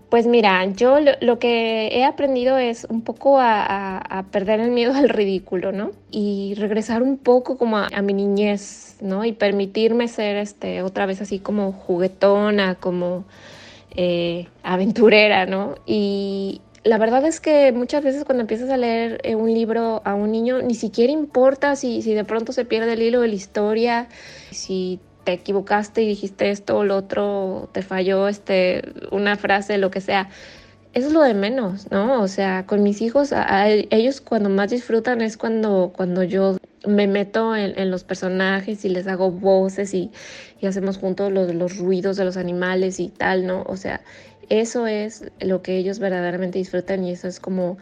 Pues 0.09 0.27
mira, 0.27 0.63
yo 0.65 0.99
lo, 0.99 1.39
que 1.39 1.87
he 1.87 2.05
aprendido 2.05 2.57
es 2.57 2.85
un 2.89 3.01
poco 3.01 3.37
a, 3.39 4.25
perder 4.31 4.59
el 4.61 4.71
miedo 4.71 4.93
al 4.95 5.09
ridículo, 5.09 5.71
¿no? 5.71 5.91
Y 6.11 6.53
regresar 6.57 7.03
un 7.03 7.17
poco 7.17 7.57
como 7.57 7.77
a, 7.77 8.01
mi 8.01 8.13
niñez, 8.13 8.97
¿no? 9.01 9.25
Y 9.25 9.33
permitirme 9.33 10.07
ser 10.07 10.37
este, 10.37 10.83
otra 10.83 11.05
vez 11.05 11.21
así 11.21 11.39
como 11.39 11.73
juguetona, 11.73 12.75
como 12.75 13.25
eh, 13.95 14.47
aventurera, 14.63 15.45
¿no? 15.47 15.75
Y 15.85 16.61
la 16.83 16.97
verdad 16.97 17.25
es 17.25 17.41
que 17.41 17.71
muchas 17.71 18.03
veces 18.03 18.23
cuando 18.25 18.41
empiezas 18.41 18.69
a 18.69 18.77
leer 18.77 19.19
eh, 19.23 19.35
un 19.35 19.53
libro 19.53 20.01
a 20.05 20.13
un 20.13 20.31
niño, 20.31 20.61
ni 20.61 20.75
siquiera 20.75 21.11
importa 21.11 21.75
si, 21.75 22.01
si 22.03 22.13
de 22.13 22.23
pronto 22.23 22.53
se 22.53 22.63
pierde 22.63 22.93
el 22.93 23.01
hilo 23.01 23.21
de 23.21 23.27
la 23.27 23.35
historia, 23.35 24.07
si 24.51 24.99
te 25.25 25.33
equivocaste 25.33 26.03
y 26.03 26.07
dijiste 26.07 26.51
esto 26.51 26.77
o 26.77 26.83
lo 26.85 26.95
otro, 26.95 27.67
te 27.73 27.81
falló 27.81 28.29
este, 28.29 28.83
una 29.11 29.35
frase, 29.35 29.77
lo 29.77 29.91
que 29.91 29.99
sea. 29.99 30.29
Eso 30.93 31.07
es 31.07 31.13
lo 31.13 31.21
de 31.23 31.33
menos, 31.33 31.91
¿no? 31.91 32.21
O 32.21 32.29
sea, 32.29 32.65
con 32.65 32.81
mis 32.81 33.01
hijos, 33.01 33.33
ellos 33.89 34.21
cuando 34.21 34.49
más 34.49 34.69
disfrutan 34.69 35.19
es 35.19 35.35
cuando, 35.35 35.91
cuando 35.93 36.23
yo 36.23 36.55
me 36.87 37.07
meto 37.07 37.53
en, 37.53 37.91
los 37.91 38.05
personajes 38.05 38.85
y 38.85 38.89
les 38.89 39.07
hago 39.07 39.29
voces 39.29 39.93
y, 39.93 40.11
y 40.61 40.67
hacemos 40.67 40.97
juntos 40.97 41.33
los, 41.33 41.53
los, 41.53 41.77
ruidos 41.77 42.15
de 42.15 42.23
los 42.23 42.37
animales 42.37 43.01
y 43.01 43.09
tal, 43.09 43.45
¿no? 43.45 43.63
O 43.63 43.75
sea, 43.75 43.99
eso 44.47 44.87
es 44.87 45.29
lo 45.41 45.61
que 45.61 45.75
ellos 45.77 45.99
verdaderamente 45.99 46.59
disfrutan 46.59 47.03
y 47.03 47.11
eso 47.11 47.27
es 47.27 47.41
como 47.41 47.77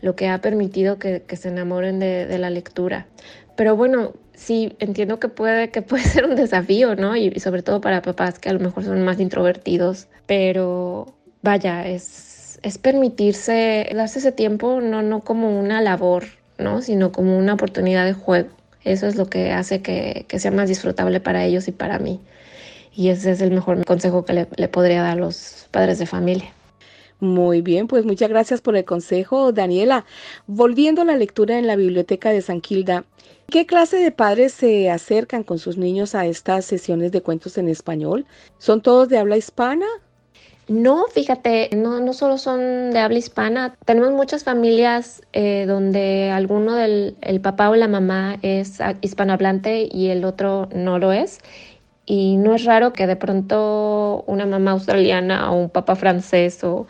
lo 0.00 0.16
que 0.16 0.28
ha 0.28 0.40
permitido 0.40 0.98
que, 0.98 1.22
que 1.22 1.36
se 1.36 1.50
enamoren 1.50 2.00
de, 2.00 2.26
de 2.26 2.38
la 2.38 2.50
lectura. 2.50 3.06
Pero 3.54 3.76
bueno, 3.76 4.14
sí 4.38 4.74
entiendo 4.78 5.18
que 5.18 5.28
puede, 5.28 5.70
que 5.70 5.82
puede 5.82 6.04
ser 6.04 6.24
un 6.24 6.36
desafío, 6.36 6.94
¿no? 6.94 7.16
Y, 7.16 7.38
sobre 7.40 7.62
todo 7.62 7.80
para 7.80 8.02
papás 8.02 8.38
que 8.38 8.48
a 8.48 8.52
lo 8.52 8.60
mejor 8.60 8.84
son 8.84 9.04
más 9.04 9.20
introvertidos, 9.20 10.08
pero 10.26 11.14
vaya, 11.42 11.86
es, 11.86 12.58
es 12.62 12.78
permitirse, 12.78 13.88
darse 13.94 14.20
ese 14.20 14.32
tiempo 14.32 14.80
no, 14.80 15.02
no 15.02 15.20
como 15.20 15.58
una 15.58 15.82
labor, 15.82 16.24
¿no? 16.58 16.80
Sino 16.82 17.12
como 17.12 17.36
una 17.36 17.54
oportunidad 17.54 18.06
de 18.06 18.14
juego. 18.14 18.48
Eso 18.84 19.06
es 19.06 19.16
lo 19.16 19.26
que 19.26 19.52
hace 19.52 19.82
que, 19.82 20.24
que 20.28 20.38
sea 20.38 20.50
más 20.50 20.68
disfrutable 20.68 21.20
para 21.20 21.44
ellos 21.44 21.68
y 21.68 21.72
para 21.72 21.98
mí. 21.98 22.20
Y 22.94 23.10
ese 23.10 23.32
es 23.32 23.40
el 23.40 23.50
mejor 23.50 23.84
consejo 23.84 24.24
que 24.24 24.32
le, 24.32 24.46
le 24.56 24.68
podría 24.68 25.02
dar 25.02 25.12
a 25.12 25.20
los 25.20 25.68
padres 25.70 25.98
de 25.98 26.06
familia. 26.06 26.52
Muy 27.20 27.62
bien, 27.62 27.88
pues 27.88 28.04
muchas 28.04 28.28
gracias 28.28 28.60
por 28.60 28.76
el 28.76 28.84
consejo, 28.84 29.50
Daniela. 29.50 30.04
Volviendo 30.46 31.02
a 31.02 31.04
la 31.04 31.16
lectura 31.16 31.58
en 31.58 31.66
la 31.66 31.74
biblioteca 31.74 32.30
de 32.30 32.42
San 32.42 32.60
Quilda, 32.60 33.04
¿qué 33.50 33.66
clase 33.66 33.96
de 33.96 34.12
padres 34.12 34.52
se 34.52 34.88
acercan 34.88 35.42
con 35.42 35.58
sus 35.58 35.76
niños 35.76 36.14
a 36.14 36.26
estas 36.26 36.64
sesiones 36.64 37.10
de 37.10 37.20
cuentos 37.20 37.58
en 37.58 37.68
español? 37.68 38.24
¿Son 38.58 38.82
todos 38.82 39.08
de 39.08 39.18
habla 39.18 39.36
hispana? 39.36 39.86
No, 40.68 41.06
fíjate, 41.06 41.70
no, 41.74 41.98
no 41.98 42.12
solo 42.12 42.36
son 42.36 42.90
de 42.90 42.98
habla 42.98 43.18
hispana, 43.18 43.74
tenemos 43.86 44.12
muchas 44.12 44.44
familias 44.44 45.22
eh, 45.32 45.64
donde 45.66 46.30
alguno 46.30 46.74
del 46.74 47.16
el 47.22 47.40
papá 47.40 47.70
o 47.70 47.74
la 47.74 47.88
mamá 47.88 48.36
es 48.42 48.78
hispanohablante 49.00 49.88
y 49.90 50.08
el 50.08 50.26
otro 50.26 50.68
no 50.74 50.98
lo 50.98 51.10
es. 51.12 51.40
Y 52.10 52.38
no 52.38 52.54
es 52.54 52.64
raro 52.64 52.94
que 52.94 53.06
de 53.06 53.16
pronto 53.16 54.24
una 54.26 54.46
mamá 54.46 54.70
australiana 54.70 55.52
o 55.52 55.56
un 55.60 55.68
papá 55.68 55.94
francés 55.94 56.64
o 56.64 56.86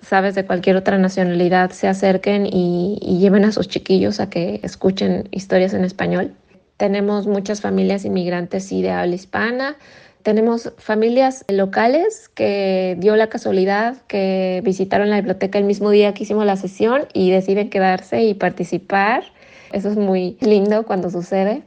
sabes 0.00 0.34
de 0.34 0.46
cualquier 0.46 0.76
otra 0.76 0.96
nacionalidad 0.96 1.70
se 1.72 1.86
acerquen 1.86 2.46
y, 2.46 2.98
lleven 3.20 3.44
a 3.44 3.52
sus 3.52 3.68
chiquillos 3.68 4.20
a 4.20 4.30
que 4.30 4.60
escuchen 4.62 5.28
historias 5.32 5.74
en 5.74 5.84
español. 5.84 6.32
Tenemos 6.78 7.26
muchas 7.26 7.60
familias 7.60 8.06
inmigrantes 8.06 8.72
y 8.72 8.80
de 8.80 8.90
habla 8.90 9.14
hispana. 9.14 9.76
Tenemos 10.22 10.72
familias 10.78 11.44
locales 11.48 12.30
que 12.30 12.96
dio 12.98 13.16
la 13.16 13.28
casualidad 13.28 13.98
que 14.06 14.62
visitaron 14.64 15.10
la 15.10 15.16
biblioteca 15.16 15.58
el 15.58 15.64
mismo 15.64 15.90
día 15.90 16.14
que 16.14 16.22
hicimos 16.22 16.46
la 16.46 16.56
sesión 16.56 17.02
y 17.12 17.30
deciden 17.30 17.68
quedarse 17.68 18.22
y 18.22 18.32
participar. 18.32 19.24
Eso 19.72 19.90
es 19.90 19.98
muy 19.98 20.38
lindo 20.40 20.86
cuando 20.86 21.10
sucede. 21.10 21.64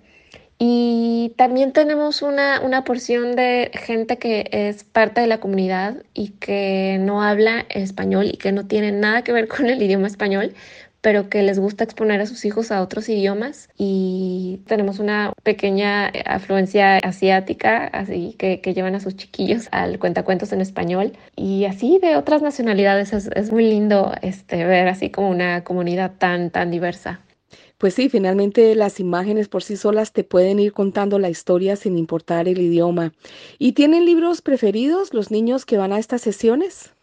Y 0.59 1.33
también 1.37 1.71
tenemos 1.71 2.23
una, 2.23 2.61
una, 2.61 2.83
porción 2.83 3.35
de 3.35 3.69
gente 3.73 4.17
que 4.17 4.49
es 4.51 4.83
parte 4.83 5.21
de 5.21 5.27
la 5.27 5.39
comunidad 5.39 5.97
y 6.15 6.29
que 6.29 6.97
no 6.99 7.21
habla 7.21 7.65
español 7.69 8.25
y 8.25 8.37
que 8.37 8.51
no 8.51 8.65
tiene 8.65 8.91
nada 8.91 9.23
que 9.23 9.33
ver 9.33 9.47
con 9.55 9.67
el 9.67 9.81
idioma 9.81 10.07
español, 10.07 10.55
pero 11.01 11.29
que 11.29 11.43
les 11.43 11.59
gusta 11.59 11.83
exponer 11.83 12.21
a 12.21 12.25
sus 12.25 12.43
hijos 12.43 12.71
a 12.71 12.81
otros 12.81 13.07
idiomas. 13.07 13.69
Y 13.77 14.61
tenemos 14.67 14.97
una 14.99 15.31
pequeña 15.43 16.07
afluencia 16.25 16.97
asiática, 16.97 17.85
así 17.87 18.35
que, 18.39 18.59
que 18.59 18.73
llevan 18.73 18.95
a 18.95 18.99
sus 18.99 19.15
chiquillos 19.15 19.67
al 19.71 19.99
cuentacuentos 19.99 20.51
en 20.53 20.61
español. 20.61 21.13
Y 21.35 21.65
así 21.65 21.99
de 22.01 22.15
otras 22.15 22.41
nacionalidades 22.41 23.13
es, 23.13 23.27
es 23.35 23.51
muy 23.51 23.69
lindo 23.69 24.11
este, 24.23 24.65
ver 24.65 24.87
así 24.87 25.11
como 25.11 25.29
una 25.29 25.63
comunidad 25.63 26.13
tan, 26.17 26.49
tan 26.49 26.71
diversa. 26.71 27.21
Pues 27.77 27.93
sí, 27.93 28.09
finalmente 28.09 28.73
las 28.73 28.99
imágenes 28.99 29.49
por 29.49 29.63
sí 29.63 29.77
solas 29.77 30.11
te 30.11 30.23
pueden 30.23 30.59
ir 30.59 30.73
contando 30.73 31.19
la 31.19 31.29
historia 31.29 31.75
sin 31.75 31.97
importar 31.97 32.47
el 32.47 32.59
idioma. 32.59 33.13
¿Y 33.59 33.73
tienen 33.73 34.05
libros 34.05 34.41
preferidos 34.41 35.13
los 35.13 35.29
niños 35.29 35.65
que 35.65 35.77
van 35.77 35.93
a 35.93 35.99
estas 35.99 36.21
sesiones? 36.21 36.93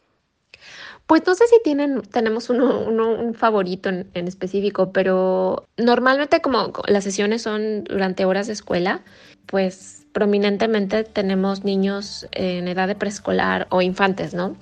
Pues 1.06 1.22
no 1.26 1.34
sé 1.34 1.46
si 1.46 1.60
tienen, 1.62 2.02
tenemos 2.02 2.50
uno, 2.50 2.80
un 2.80 3.34
favorito 3.34 3.88
en, 3.88 4.10
en, 4.14 4.26
específico, 4.26 4.90
pero 4.90 5.66
normalmente 5.76 6.40
como 6.40 6.72
las 6.88 7.04
sesiones 7.04 7.42
son 7.42 7.84
durante 7.84 8.24
horas 8.24 8.46
de 8.46 8.54
escuela, 8.54 9.02
pues 9.46 10.06
prominentemente 10.12 11.04
tenemos 11.04 11.62
niños 11.64 12.26
en 12.32 12.66
edad 12.68 12.88
de 12.88 12.94
preescolar 12.94 13.66
o 13.70 13.82
infantes, 13.82 14.32
¿no? 14.32 14.56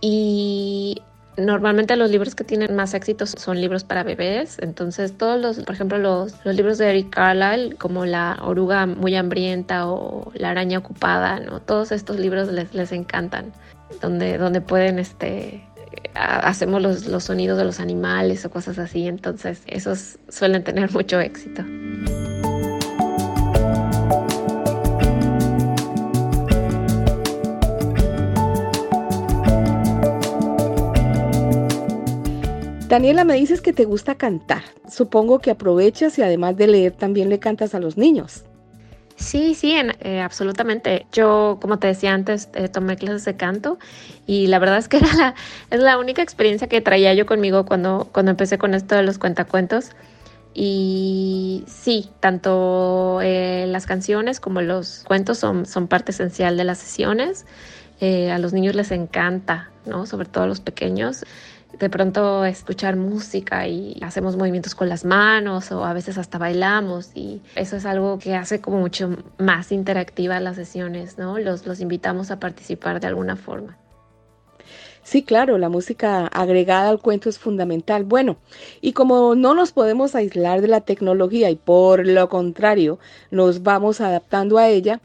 Y 0.00 1.02
Normalmente 1.36 1.96
los 1.96 2.10
libros 2.10 2.34
que 2.34 2.44
tienen 2.44 2.76
más 2.76 2.92
éxitos 2.92 3.34
son 3.38 3.58
libros 3.60 3.84
para 3.84 4.02
bebés, 4.02 4.58
entonces 4.60 5.16
todos 5.16 5.40
los, 5.40 5.60
por 5.60 5.74
ejemplo, 5.74 5.96
los, 5.96 6.34
los 6.44 6.54
libros 6.54 6.76
de 6.76 6.90
Eric 6.90 7.08
Carlyle, 7.10 7.76
como 7.76 8.04
La 8.04 8.38
oruga 8.42 8.84
muy 8.84 9.16
hambrienta 9.16 9.86
o 9.86 10.30
La 10.34 10.50
araña 10.50 10.78
ocupada, 10.78 11.40
¿no? 11.40 11.60
Todos 11.60 11.90
estos 11.90 12.18
libros 12.18 12.52
les, 12.52 12.74
les 12.74 12.92
encantan, 12.92 13.52
donde, 14.02 14.36
donde 14.36 14.60
pueden, 14.60 14.98
este, 14.98 15.66
hacemos 16.14 16.82
los, 16.82 17.06
los 17.06 17.24
sonidos 17.24 17.56
de 17.56 17.64
los 17.64 17.80
animales 17.80 18.44
o 18.44 18.50
cosas 18.50 18.78
así, 18.78 19.08
entonces 19.08 19.62
esos 19.66 20.18
suelen 20.28 20.62
tener 20.64 20.92
mucho 20.92 21.18
éxito. 21.18 21.64
Daniela, 32.92 33.24
me 33.24 33.32
dices 33.32 33.62
que 33.62 33.72
te 33.72 33.86
gusta 33.86 34.16
cantar. 34.16 34.60
Supongo 34.86 35.38
que 35.38 35.50
aprovechas 35.50 36.18
y 36.18 36.22
además 36.22 36.58
de 36.58 36.66
leer 36.66 36.92
también 36.92 37.30
le 37.30 37.38
cantas 37.38 37.74
a 37.74 37.80
los 37.80 37.96
niños. 37.96 38.44
Sí, 39.16 39.54
sí, 39.54 39.74
eh, 40.00 40.20
absolutamente. 40.20 41.06
Yo, 41.10 41.56
como 41.62 41.78
te 41.78 41.86
decía 41.86 42.12
antes, 42.12 42.50
eh, 42.52 42.68
tomé 42.68 42.96
clases 42.96 43.24
de 43.24 43.34
canto 43.34 43.78
y 44.26 44.48
la 44.48 44.58
verdad 44.58 44.76
es 44.76 44.88
que 44.88 44.96
era 44.98 45.14
la, 45.14 45.34
es 45.70 45.80
la 45.80 45.96
única 45.96 46.20
experiencia 46.20 46.68
que 46.68 46.82
traía 46.82 47.14
yo 47.14 47.24
conmigo 47.24 47.64
cuando, 47.64 48.10
cuando 48.12 48.30
empecé 48.30 48.58
con 48.58 48.74
esto 48.74 48.94
de 48.94 49.04
los 49.04 49.16
cuentacuentos. 49.16 49.92
Y 50.52 51.64
sí, 51.68 52.10
tanto 52.20 53.20
eh, 53.22 53.64
las 53.68 53.86
canciones 53.86 54.38
como 54.38 54.60
los 54.60 55.02
cuentos 55.08 55.38
son, 55.38 55.64
son 55.64 55.88
parte 55.88 56.12
esencial 56.12 56.58
de 56.58 56.64
las 56.64 56.76
sesiones. 56.76 57.46
a 58.02 58.36
los 58.36 58.52
niños 58.52 58.74
les 58.74 58.90
encanta, 58.90 59.70
¿no? 59.86 60.04
Sobre 60.04 60.28
todo 60.28 60.44
a 60.44 60.46
los 60.46 60.60
pequeños 60.60 61.24
de 61.82 61.90
pronto 61.90 62.44
escuchar 62.44 62.94
música 62.94 63.66
y 63.66 63.98
hacemos 64.02 64.36
movimientos 64.36 64.76
con 64.76 64.88
las 64.88 65.04
manos 65.04 65.72
o 65.72 65.84
a 65.84 65.92
veces 65.92 66.16
hasta 66.16 66.38
bailamos 66.38 67.10
y 67.16 67.42
eso 67.56 67.74
es 67.74 67.84
algo 67.86 68.20
que 68.20 68.36
hace 68.36 68.60
como 68.60 68.78
mucho 68.78 69.16
más 69.38 69.72
interactiva 69.72 70.38
las 70.38 70.54
sesiones, 70.54 71.18
¿no? 71.18 71.40
Los, 71.40 71.66
los 71.66 71.80
invitamos 71.80 72.30
a 72.30 72.38
participar 72.38 73.00
de 73.00 73.08
alguna 73.08 73.34
forma. 73.34 73.76
Sí, 75.02 75.24
claro, 75.24 75.58
la 75.58 75.68
música 75.68 76.28
agregada 76.28 76.88
al 76.88 77.00
cuento 77.00 77.28
es 77.28 77.40
fundamental. 77.40 78.04
Bueno, 78.04 78.36
y 78.80 78.92
como 78.92 79.34
no 79.34 79.52
nos 79.52 79.72
podemos 79.72 80.14
aislar 80.14 80.60
de 80.60 80.68
la 80.68 80.82
tecnología 80.82 81.50
y 81.50 81.56
por 81.56 82.06
lo 82.06 82.28
contrario 82.28 83.00
nos 83.32 83.64
vamos 83.64 84.00
adaptando 84.00 84.56
a 84.58 84.68
ella, 84.68 85.00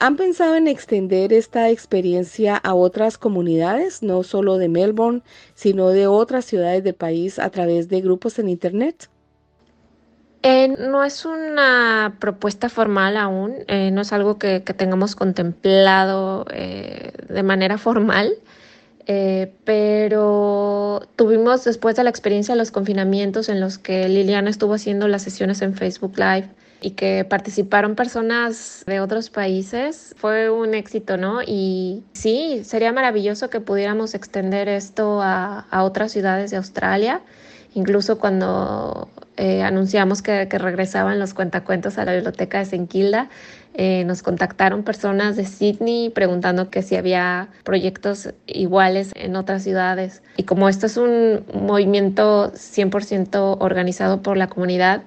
¿Han 0.00 0.16
pensado 0.16 0.54
en 0.54 0.68
extender 0.68 1.32
esta 1.32 1.70
experiencia 1.70 2.56
a 2.56 2.74
otras 2.74 3.18
comunidades, 3.18 4.00
no 4.02 4.22
solo 4.22 4.56
de 4.56 4.68
Melbourne, 4.68 5.22
sino 5.54 5.88
de 5.88 6.06
otras 6.06 6.44
ciudades 6.44 6.84
del 6.84 6.94
país 6.94 7.40
a 7.40 7.50
través 7.50 7.88
de 7.88 8.00
grupos 8.00 8.38
en 8.38 8.48
Internet? 8.48 9.08
Eh, 10.44 10.68
no 10.68 11.02
es 11.02 11.24
una 11.24 12.14
propuesta 12.20 12.68
formal 12.68 13.16
aún, 13.16 13.56
eh, 13.66 13.90
no 13.90 14.02
es 14.02 14.12
algo 14.12 14.38
que, 14.38 14.60
tengamos 14.60 15.16
contemplado 15.16 16.46
eh, 16.52 17.10
de 17.28 17.42
manera 17.42 17.76
formal, 17.76 18.34
pero 19.64 21.08
tuvimos 21.16 21.64
después 21.64 21.96
de 21.96 22.04
la 22.04 22.10
experiencia 22.10 22.54
de 22.54 22.58
los 22.58 22.70
confinamientos 22.70 23.48
en 23.48 23.58
los 23.58 23.78
que 23.78 24.06
Liliana 24.08 24.50
estuvo 24.50 24.74
haciendo 24.74 25.08
las 25.08 25.22
sesiones 25.22 25.62
en 25.62 25.74
Facebook 25.74 26.18
Live 26.18 26.50
y 26.80 26.92
que 26.92 27.24
participaron 27.24 27.94
personas 27.94 28.84
de 28.86 29.00
otros 29.00 29.30
países. 29.30 30.14
Fue 30.16 30.50
un 30.50 30.74
éxito, 30.74 31.16
¿no? 31.16 31.42
Y 31.42 32.02
sí, 32.12 32.62
sería 32.64 32.92
maravilloso 32.92 33.50
que 33.50 33.60
pudiéramos 33.60 34.14
extender 34.14 34.68
esto 34.68 35.20
a, 35.22 35.66
otras 35.82 36.12
ciudades 36.12 36.50
de 36.50 36.56
Australia. 36.56 37.20
Incluso 37.74 38.18
cuando 38.18 39.08
eh, 39.36 39.62
anunciamos 39.62 40.22
que, 40.22 40.48
que, 40.48 40.58
regresaban 40.58 41.18
los 41.18 41.34
cuentacuentos 41.34 41.98
a 41.98 42.04
la 42.04 42.14
biblioteca 42.14 42.58
de 42.58 42.64
Senquilda, 42.64 43.28
eh, 43.80 44.02
nos 44.04 44.22
contactaron 44.22 44.82
personas 44.82 45.36
de 45.36 45.44
Sydney 45.44 46.10
preguntando 46.10 46.68
que 46.68 46.82
si 46.82 46.96
había 46.96 47.48
proyectos 47.62 48.30
iguales 48.46 49.12
en 49.14 49.36
otras 49.36 49.62
ciudades. 49.62 50.22
Y 50.36 50.42
como 50.42 50.68
esto 50.68 50.86
es 50.86 50.96
un 50.96 51.44
movimiento 51.54 52.52
100% 52.54 53.58
organizado 53.60 54.20
por 54.20 54.36
la 54.36 54.48
comunidad, 54.48 55.02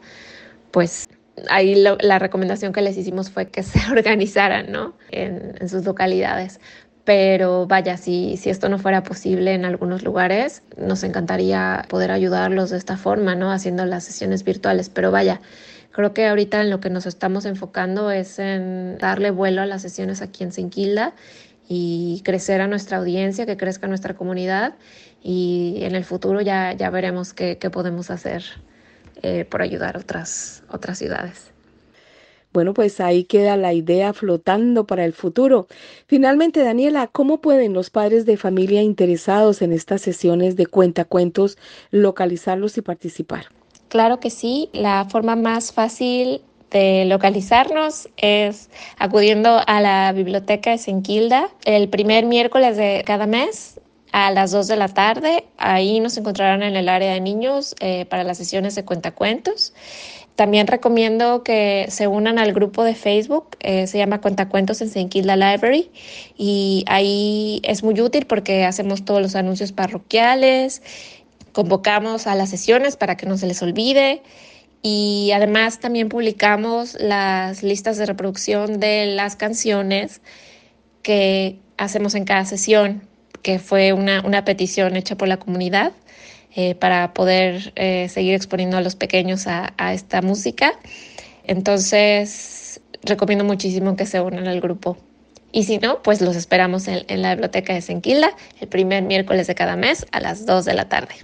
pues 0.71 1.09
ahí 1.49 1.75
la 1.75 2.19
recomendación 2.19 2.73
que 2.73 2.81
les 2.81 2.97
hicimos 2.97 3.29
fue 3.29 3.47
que 3.47 3.63
se 3.63 3.79
organizaran 3.91 4.71
¿no? 4.71 4.93
en, 5.11 5.67
sus 5.69 5.85
localidades. 5.85 6.59
Pero 7.03 7.65
vaya, 7.65 7.97
si, 7.97 8.37
si 8.37 8.51
esto 8.51 8.69
no 8.69 8.77
fuera 8.77 9.01
posible 9.01 9.53
en 9.53 9.65
algunos 9.65 10.03
lugares, 10.03 10.61
nos 10.77 11.03
encantaría 11.03 11.83
poder 11.89 12.11
ayudarlos 12.11 12.69
de 12.69 12.77
esta 12.77 12.95
forma, 12.95 13.33
¿no? 13.33 13.51
Haciendo 13.51 13.85
las 13.85 14.03
sesiones 14.03 14.43
virtuales. 14.43 14.89
Pero 14.89 15.09
vaya, 15.09 15.41
creo 15.91 16.13
que 16.13 16.27
ahorita 16.27 16.61
en 16.61 16.69
lo 16.69 16.79
que 16.79 16.91
nos 16.91 17.07
estamos 17.07 17.45
enfocando 17.45 18.11
es 18.11 18.37
en 18.37 18.99
darle 18.99 19.31
vuelo 19.31 19.63
a 19.63 19.65
las 19.65 19.81
sesiones 19.81 20.21
aquí 20.21 20.43
en 20.43 20.51
Sinquilda 20.51 21.15
y 21.67 22.21
crecer 22.23 22.61
a 22.61 22.67
nuestra 22.67 22.97
audiencia, 22.97 23.47
que 23.47 23.57
crezca 23.57 23.87
nuestra 23.87 24.13
comunidad 24.13 24.75
y 25.23 25.79
en 25.81 25.95
el 25.95 26.05
futuro 26.05 26.39
ya, 26.41 26.73
ya 26.73 26.91
veremos 26.91 27.33
qué, 27.33 27.57
qué 27.57 27.71
podemos 27.71 28.11
hacer 28.11 28.43
eh, 29.21 29.45
por 29.45 29.61
ayudar 29.61 29.97
a 29.97 29.99
otras, 29.99 30.63
otras 30.69 30.97
ciudades. 30.97 31.51
Bueno, 32.53 32.73
pues 32.73 32.99
ahí 32.99 33.23
queda 33.23 33.55
la 33.55 33.73
idea 33.73 34.11
flotando 34.11 34.85
para 34.85 35.05
el 35.05 35.13
futuro. 35.13 35.67
Finalmente, 36.07 36.63
Daniela, 36.63 37.07
¿cómo 37.07 37.39
pueden 37.39 37.73
los 37.73 37.89
padres 37.89 38.25
de 38.25 38.35
familia 38.35 38.81
interesados 38.81 39.61
en 39.61 39.71
estas 39.71 40.01
sesiones 40.01 40.57
de 40.57 40.65
cuentacuentos 40.65 41.57
localizarlos 41.91 42.77
y 42.77 42.81
participar? 42.81 43.45
Claro 43.87 44.19
que 44.19 44.29
sí. 44.29 44.69
La 44.73 45.05
forma 45.05 45.37
más 45.37 45.71
fácil 45.71 46.41
de 46.71 47.05
localizarnos 47.05 48.09
es 48.17 48.69
acudiendo 48.97 49.59
a 49.65 49.81
la 49.81 50.11
biblioteca 50.13 50.71
de 50.71 50.77
Senquilda 50.77 51.49
el 51.65 51.89
primer 51.89 52.25
miércoles 52.25 52.77
de 52.77 53.03
cada 53.05 53.27
mes 53.27 53.80
a 54.11 54.31
las 54.31 54.51
2 54.51 54.67
de 54.67 54.75
la 54.75 54.87
tarde. 54.87 55.45
Ahí 55.57 55.99
nos 55.99 56.17
encontrarán 56.17 56.63
en 56.63 56.75
el 56.75 56.89
área 56.89 57.13
de 57.13 57.21
niños 57.21 57.75
eh, 57.79 58.05
para 58.05 58.23
las 58.23 58.37
sesiones 58.37 58.75
de 58.75 58.85
cuentacuentos. 58.85 59.73
También 60.35 60.67
recomiendo 60.67 61.43
que 61.43 61.85
se 61.89 62.07
unan 62.07 62.39
al 62.39 62.53
grupo 62.53 62.83
de 62.83 62.95
Facebook, 62.95 63.57
eh, 63.59 63.85
se 63.85 63.97
llama 63.97 64.21
Cuentacuentos 64.21 64.81
en 64.81 64.89
Senquilda 64.89 65.35
Library 65.35 65.91
y 66.37 66.83
ahí 66.87 67.61
es 67.63 67.83
muy 67.83 67.99
útil 68.01 68.25
porque 68.25 68.63
hacemos 68.63 69.03
todos 69.05 69.21
los 69.21 69.35
anuncios 69.35 69.71
parroquiales, 69.71 70.81
convocamos 71.51 72.27
a 72.27 72.35
las 72.35 72.49
sesiones 72.49 72.95
para 72.95 73.17
que 73.17 73.25
no 73.25 73.37
se 73.37 73.45
les 73.45 73.61
olvide 73.61 74.23
y 74.81 75.31
además 75.35 75.79
también 75.79 76.09
publicamos 76.09 76.95
las 76.99 77.61
listas 77.61 77.97
de 77.97 78.05
reproducción 78.05 78.79
de 78.79 79.07
las 79.07 79.35
canciones 79.35 80.21
que 81.03 81.59
hacemos 81.77 82.15
en 82.15 82.23
cada 82.23 82.45
sesión 82.45 83.10
que 83.41 83.59
fue 83.59 83.93
una, 83.93 84.45
petición 84.45 84.95
hecha 84.95 85.15
por 85.15 85.27
la 85.27 85.37
comunidad 85.37 85.91
eh, 86.55 86.75
para 86.75 87.13
poder 87.13 87.73
eh, 87.75 88.07
seguir 88.09 88.33
exponiendo 88.33 88.77
a 88.77 88.81
los 88.81 88.95
pequeños 88.95 89.47
a, 89.47 89.73
esta 89.93 90.21
música. 90.21 90.73
Entonces, 91.45 92.81
recomiendo 93.03 93.43
muchísimo 93.43 93.95
que 93.95 94.05
se 94.05 94.21
unan 94.21 94.47
al 94.47 94.61
grupo. 94.61 94.97
Y 95.51 95.63
si 95.63 95.79
no, 95.79 96.01
pues 96.01 96.21
los 96.21 96.35
esperamos 96.35 96.87
en, 96.87 97.03
en 97.07 97.21
la 97.21 97.31
biblioteca 97.31 97.73
de 97.73 97.81
Senquilda 97.81 98.31
el 98.59 98.67
primer 98.67 99.03
miércoles 99.03 99.47
de 99.47 99.55
cada 99.55 99.75
mes 99.75 100.05
a 100.11 100.19
las 100.19 100.45
2 100.45 100.65
de 100.65 100.73
la 100.73 100.87
tarde. 100.87 101.15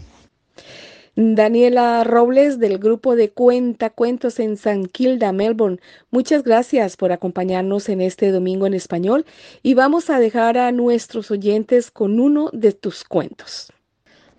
Daniela 1.20 2.04
Robles 2.04 2.60
del 2.60 2.78
grupo 2.78 3.16
de 3.16 3.32
Cuenta 3.32 3.90
Cuentos 3.90 4.40
en 4.40 4.56
San 4.56 4.86
Kilda, 4.86 5.32
Melbourne. 5.32 5.80
Muchas 6.12 6.44
gracias 6.44 6.96
por 6.96 7.12
acompañarnos 7.12 7.90
en 7.90 8.02
este 8.02 8.30
domingo 8.30 8.68
en 8.68 8.76
español 8.76 9.26
y 9.64 9.74
vamos 9.74 10.12
a 10.12 10.20
dejar 10.20 10.60
a 10.60 10.72
nuestros 10.72 11.32
oyentes 11.32 11.90
con 11.90 12.20
uno 12.20 12.52
de 12.54 12.72
tus 12.72 13.04
cuentos. 13.04 13.74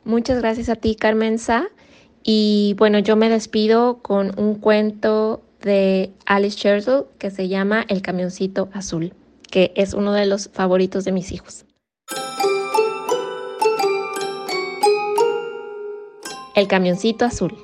Muchas 0.04 0.38
gracias 0.38 0.68
a 0.68 0.76
ti, 0.76 0.94
Carmenza. 0.94 1.66
Y 2.22 2.76
bueno, 2.78 3.00
yo 3.00 3.16
me 3.16 3.28
despido 3.28 3.98
con 3.98 4.38
un 4.38 4.54
cuento 4.54 5.42
de 5.60 6.12
Alice 6.26 6.56
Churchill 6.56 7.06
que 7.18 7.32
se 7.32 7.48
llama 7.48 7.86
El 7.88 8.02
camioncito 8.02 8.68
azul, 8.72 9.14
que 9.50 9.72
es 9.74 9.94
uno 9.94 10.12
de 10.12 10.26
los 10.26 10.48
favoritos 10.48 11.04
de 11.04 11.10
mis 11.10 11.32
hijos. 11.32 11.64
El 16.58 16.66
camioncito 16.66 17.24
azul. 17.24 17.56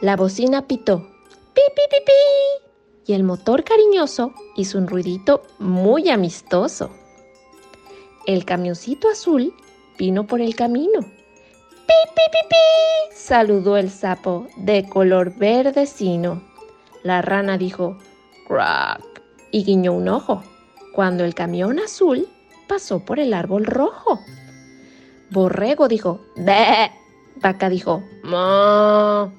La 0.00 0.16
bocina 0.16 0.66
pitó. 0.66 1.06
¡Pi, 1.54 1.60
pi, 1.76 1.82
pi, 1.88 1.96
pi! 2.04 3.12
Y 3.12 3.14
el 3.14 3.22
motor 3.22 3.62
cariñoso 3.62 4.34
hizo 4.56 4.76
un 4.76 4.88
ruidito 4.88 5.44
muy 5.60 6.10
amistoso. 6.10 6.90
El 8.26 8.44
camioncito 8.44 9.08
azul 9.08 9.54
vino 9.96 10.26
por 10.26 10.40
el 10.40 10.56
camino. 10.56 10.98
¡Pi, 11.00 11.94
pi, 12.16 12.22
pi, 12.32 12.48
pi! 12.48 13.14
Saludó 13.14 13.76
el 13.76 13.88
sapo 13.88 14.48
de 14.56 14.88
color 14.88 15.36
verdecino. 15.36 16.42
La 17.04 17.22
rana 17.22 17.56
dijo 17.56 17.96
¡Crack! 18.48 19.22
y 19.52 19.62
guiñó 19.62 19.92
un 19.92 20.08
ojo 20.08 20.42
cuando 20.92 21.24
el 21.24 21.36
camión 21.36 21.78
azul 21.78 22.28
pasó 22.66 23.04
por 23.04 23.20
el 23.20 23.32
árbol 23.32 23.64
rojo. 23.64 24.18
Borrego 25.30 25.86
dijo, 25.86 26.20
¡Bé! 26.36 26.90
Vaca 27.36 27.68
dijo, 27.68 28.02
¡Mo! 28.24 29.32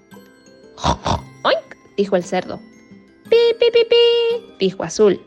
¡Oink! 1.43 1.75
dijo 1.97 2.15
el 2.15 2.23
cerdo. 2.23 2.59
¡Pi, 3.29 3.37
pi, 3.59 3.65
pi, 3.71 3.85
pi! 3.89 4.55
dijo 4.59 4.83
Azul. 4.83 5.21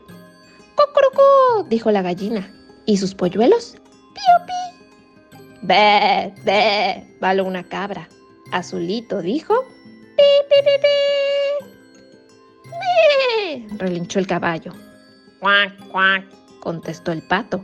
¡Cocorocó! 0.75 1.63
dijo 1.69 1.91
la 1.91 2.01
gallina. 2.01 2.51
¿Y 2.85 2.97
sus 2.97 3.13
polluelos? 3.13 3.75
¡Pío, 4.13 4.45
pi! 4.47 4.53
¡Bé, 5.61 6.33
bé! 6.43 7.17
baló 7.19 7.45
una 7.45 7.63
cabra. 7.63 8.09
Azulito 8.51 9.21
dijo, 9.21 9.53
¡Pi, 10.17 10.23
pi, 10.49 10.55
pi, 10.63 10.71
pi! 13.69 13.77
Relinchó 13.77 14.19
el 14.19 14.27
caballo. 14.27 14.73
¡Cuac, 15.39 15.87
cuac! 15.89 16.25
contestó 16.59 17.11
el 17.11 17.21
pato. 17.27 17.63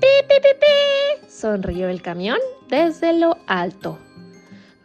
¡Pi, 0.00 0.06
pi, 0.26 0.34
pi, 0.40 0.48
pi! 0.58 1.28
sonrió 1.28 1.90
el 1.90 2.00
camión 2.00 2.38
desde 2.68 3.12
lo 3.12 3.36
alto. 3.46 3.98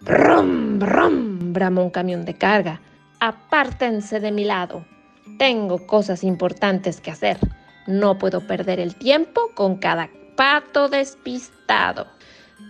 ¡Brum, 0.02 0.78
brum! 0.78 1.54
bramó 1.54 1.84
un 1.84 1.90
camión 1.90 2.26
de 2.26 2.34
carga. 2.34 2.82
Apártense 3.22 4.20
de 4.20 4.34
mi 4.34 4.44
lado. 4.44 4.86
Tengo 5.40 5.88
cosas 5.88 6.24
importantes 6.26 7.00
que 7.00 7.12
hacer. 7.12 7.38
No 7.88 8.18
puedo 8.18 8.42
perder 8.46 8.82
el 8.82 8.96
tiempo 8.96 9.52
con 9.56 9.78
cada 9.78 10.10
pato 10.36 10.90
despistado. 10.90 12.08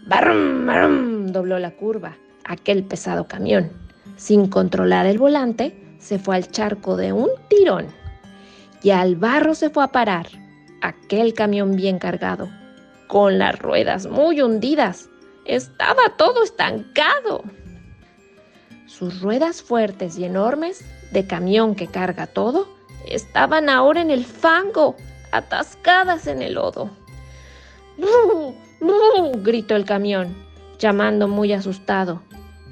¡Brum, 0.05 0.67
brum! 0.67 1.27
dobló 1.31 1.57
la 1.57 1.71
curva 1.71 2.15
aquel 2.43 2.83
pesado 2.83 3.27
camión. 3.27 3.71
Sin 4.17 4.49
controlar 4.49 5.07
el 5.07 5.17
volante, 5.17 5.97
se 5.97 6.19
fue 6.19 6.35
al 6.35 6.51
charco 6.51 6.95
de 6.95 7.11
un 7.11 7.29
tirón. 7.49 7.87
Y 8.83 8.91
al 8.91 9.15
barro 9.15 9.55
se 9.55 9.71
fue 9.71 9.83
a 9.83 9.87
parar 9.87 10.27
aquel 10.81 11.33
camión 11.33 11.75
bien 11.75 11.99
cargado, 11.99 12.49
con 13.07 13.37
las 13.39 13.57
ruedas 13.59 14.07
muy 14.07 14.41
hundidas. 14.41 15.09
Estaba 15.45 16.15
todo 16.17 16.43
estancado. 16.43 17.43
Sus 18.87 19.21
ruedas 19.21 19.61
fuertes 19.61 20.17
y 20.17 20.25
enormes, 20.25 20.85
de 21.11 21.27
camión 21.27 21.75
que 21.75 21.87
carga 21.87 22.27
todo, 22.27 22.67
estaban 23.07 23.69
ahora 23.69 24.01
en 24.01 24.11
el 24.11 24.25
fango, 24.25 24.95
atascadas 25.31 26.27
en 26.27 26.41
el 26.41 26.53
lodo. 26.55 26.89
gritó 29.43 29.75
el 29.75 29.85
camión, 29.85 30.35
llamando 30.79 31.27
muy 31.27 31.53
asustado. 31.53 32.21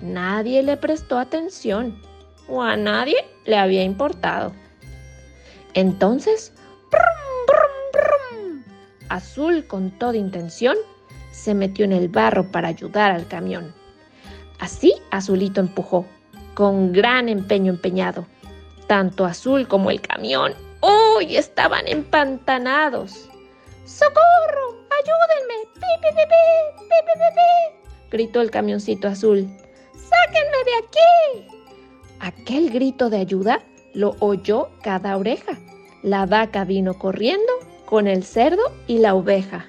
Nadie 0.01 0.63
le 0.63 0.77
prestó 0.77 1.17
atención, 1.17 2.01
o 2.47 2.61
a 2.61 2.75
nadie 2.75 3.15
le 3.45 3.57
había 3.57 3.83
importado. 3.83 4.53
Entonces 5.73 6.53
Azul, 9.13 9.67
con 9.67 9.91
toda 9.91 10.17
intención, 10.17 10.75
se 11.31 11.53
metió 11.53 11.85
en 11.85 11.91
el 11.91 12.09
barro 12.09 12.51
para 12.51 12.67
ayudar 12.67 13.11
al 13.11 13.27
camión. 13.27 13.71
Así 14.59 14.95
Azulito 15.11 15.59
empujó, 15.59 16.07
con 16.55 16.91
gran 16.91 17.29
empeño 17.29 17.71
empeñado. 17.71 18.25
Tanto 18.87 19.25
Azul 19.25 19.67
como 19.67 19.91
el 19.91 20.01
camión, 20.01 20.53
¡uy! 20.81 21.37
estaban 21.37 21.87
empantanados. 21.87 23.29
¡Socorro! 23.85 24.79
¡Ayúdenme! 24.89 25.71
¡Pi, 25.75 25.81
pi, 26.01 26.07
pi, 26.15 26.23
pi! 27.35 28.09
Gritó 28.09 28.41
el 28.41 28.49
camioncito 28.49 29.07
azul. 29.07 29.47
¡Sáquenme 29.93 30.57
de 30.65 30.75
aquí! 30.79 31.47
Aquel 32.19 32.71
grito 32.71 33.11
de 33.11 33.17
ayuda 33.17 33.61
lo 33.93 34.15
oyó 34.19 34.69
cada 34.81 35.17
oreja. 35.17 35.59
La 36.01 36.25
vaca 36.25 36.63
vino 36.65 36.97
corriendo 36.97 37.51
con 37.93 38.07
el 38.07 38.23
cerdo 38.23 38.63
y 38.87 38.97
la 38.97 39.13
oveja. 39.13 39.67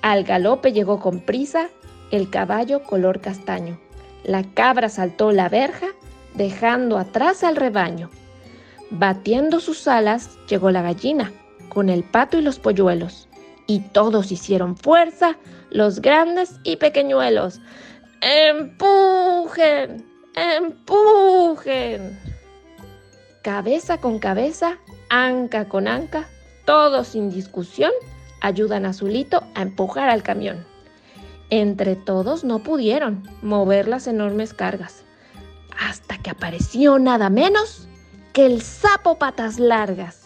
Al 0.00 0.22
galope 0.22 0.72
llegó 0.72 1.00
con 1.00 1.18
prisa 1.18 1.70
el 2.12 2.30
caballo 2.30 2.84
color 2.84 3.20
castaño. 3.20 3.80
La 4.22 4.44
cabra 4.44 4.88
saltó 4.88 5.32
la 5.32 5.48
verja, 5.48 5.88
dejando 6.34 6.98
atrás 6.98 7.42
al 7.42 7.56
rebaño. 7.56 8.10
Batiendo 8.90 9.58
sus 9.58 9.88
alas 9.88 10.38
llegó 10.48 10.70
la 10.70 10.82
gallina, 10.82 11.32
con 11.68 11.88
el 11.88 12.04
pato 12.04 12.38
y 12.38 12.42
los 12.42 12.60
polluelos. 12.60 13.28
Y 13.66 13.80
todos 13.80 14.30
hicieron 14.30 14.76
fuerza, 14.76 15.36
los 15.70 16.00
grandes 16.00 16.60
y 16.62 16.76
pequeñuelos. 16.76 17.60
¡Empujen! 18.20 20.06
¡Empujen! 20.36 22.20
Cabeza 23.42 23.98
con 24.00 24.20
cabeza, 24.20 24.78
anca 25.08 25.68
con 25.68 25.88
anca, 25.88 26.28
todos 26.66 27.08
sin 27.08 27.30
discusión 27.30 27.92
ayudan 28.40 28.84
a 28.84 28.92
Zulito 28.92 29.42
a 29.54 29.62
empujar 29.62 30.10
al 30.10 30.22
camión. 30.22 30.66
Entre 31.48 31.94
todos 31.96 32.44
no 32.44 32.58
pudieron 32.58 33.22
mover 33.40 33.88
las 33.88 34.08
enormes 34.08 34.52
cargas, 34.52 35.04
hasta 35.78 36.18
que 36.18 36.30
apareció 36.30 36.98
nada 36.98 37.30
menos 37.30 37.88
que 38.32 38.46
el 38.46 38.62
sapo 38.62 39.16
patas 39.16 39.58
largas. 39.58 40.24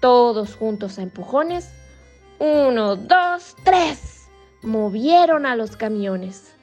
Todos 0.00 0.54
juntos 0.54 0.98
a 0.98 1.02
empujones, 1.02 1.70
uno, 2.38 2.94
dos, 2.94 3.56
tres, 3.64 4.28
movieron 4.62 5.46
a 5.46 5.56
los 5.56 5.76
camiones. 5.76 6.54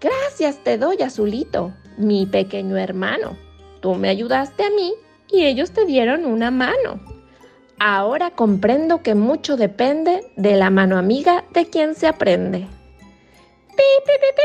Gracias 0.00 0.62
te 0.62 0.78
doy, 0.78 1.02
Azulito, 1.02 1.74
mi 1.96 2.26
pequeño 2.26 2.76
hermano. 2.76 3.36
Tú 3.80 3.96
me 3.96 4.08
ayudaste 4.08 4.64
a 4.64 4.70
mí 4.70 4.94
y 5.28 5.46
ellos 5.46 5.72
te 5.72 5.84
dieron 5.84 6.24
una 6.24 6.52
mano. 6.52 7.21
Ahora 7.84 8.30
comprendo 8.30 9.02
que 9.02 9.16
mucho 9.16 9.56
depende 9.56 10.24
de 10.36 10.54
la 10.54 10.70
mano 10.70 10.98
amiga 10.98 11.42
de 11.50 11.68
quien 11.68 11.96
se 11.96 12.06
aprende. 12.06 12.60
¡Pi, 13.70 13.82
pi, 14.06 14.12
pi, 14.20 14.28
pi! 14.36 14.42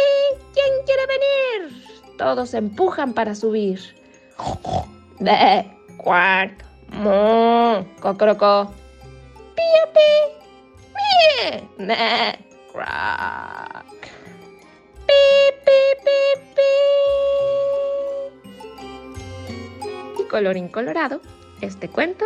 ¿Quién 0.55 0.73
quiere 0.87 1.05
venir? 1.05 2.17
Todos 2.17 2.55
empujan 2.55 3.13
para 3.13 3.35
subir. 3.35 3.79
¡De! 5.19 5.71
¡Cuac! 5.97 6.65
¡Mu! 6.89 7.85
¡Cocroco! 7.99 8.73
¡Pío, 9.55 9.85
pi! 9.93 10.09
¡Mie! 10.95 11.69
¡Me! 11.77 12.39
¡Crack! 12.73 14.01
¡Pi, 15.05 15.23
pi, 15.63 15.79
pi, 16.03 16.19
pi! 19.75 20.23
Y 20.23 20.25
colorín 20.27 20.69
colorado, 20.69 21.21
este 21.61 21.87
cuento 21.87 22.25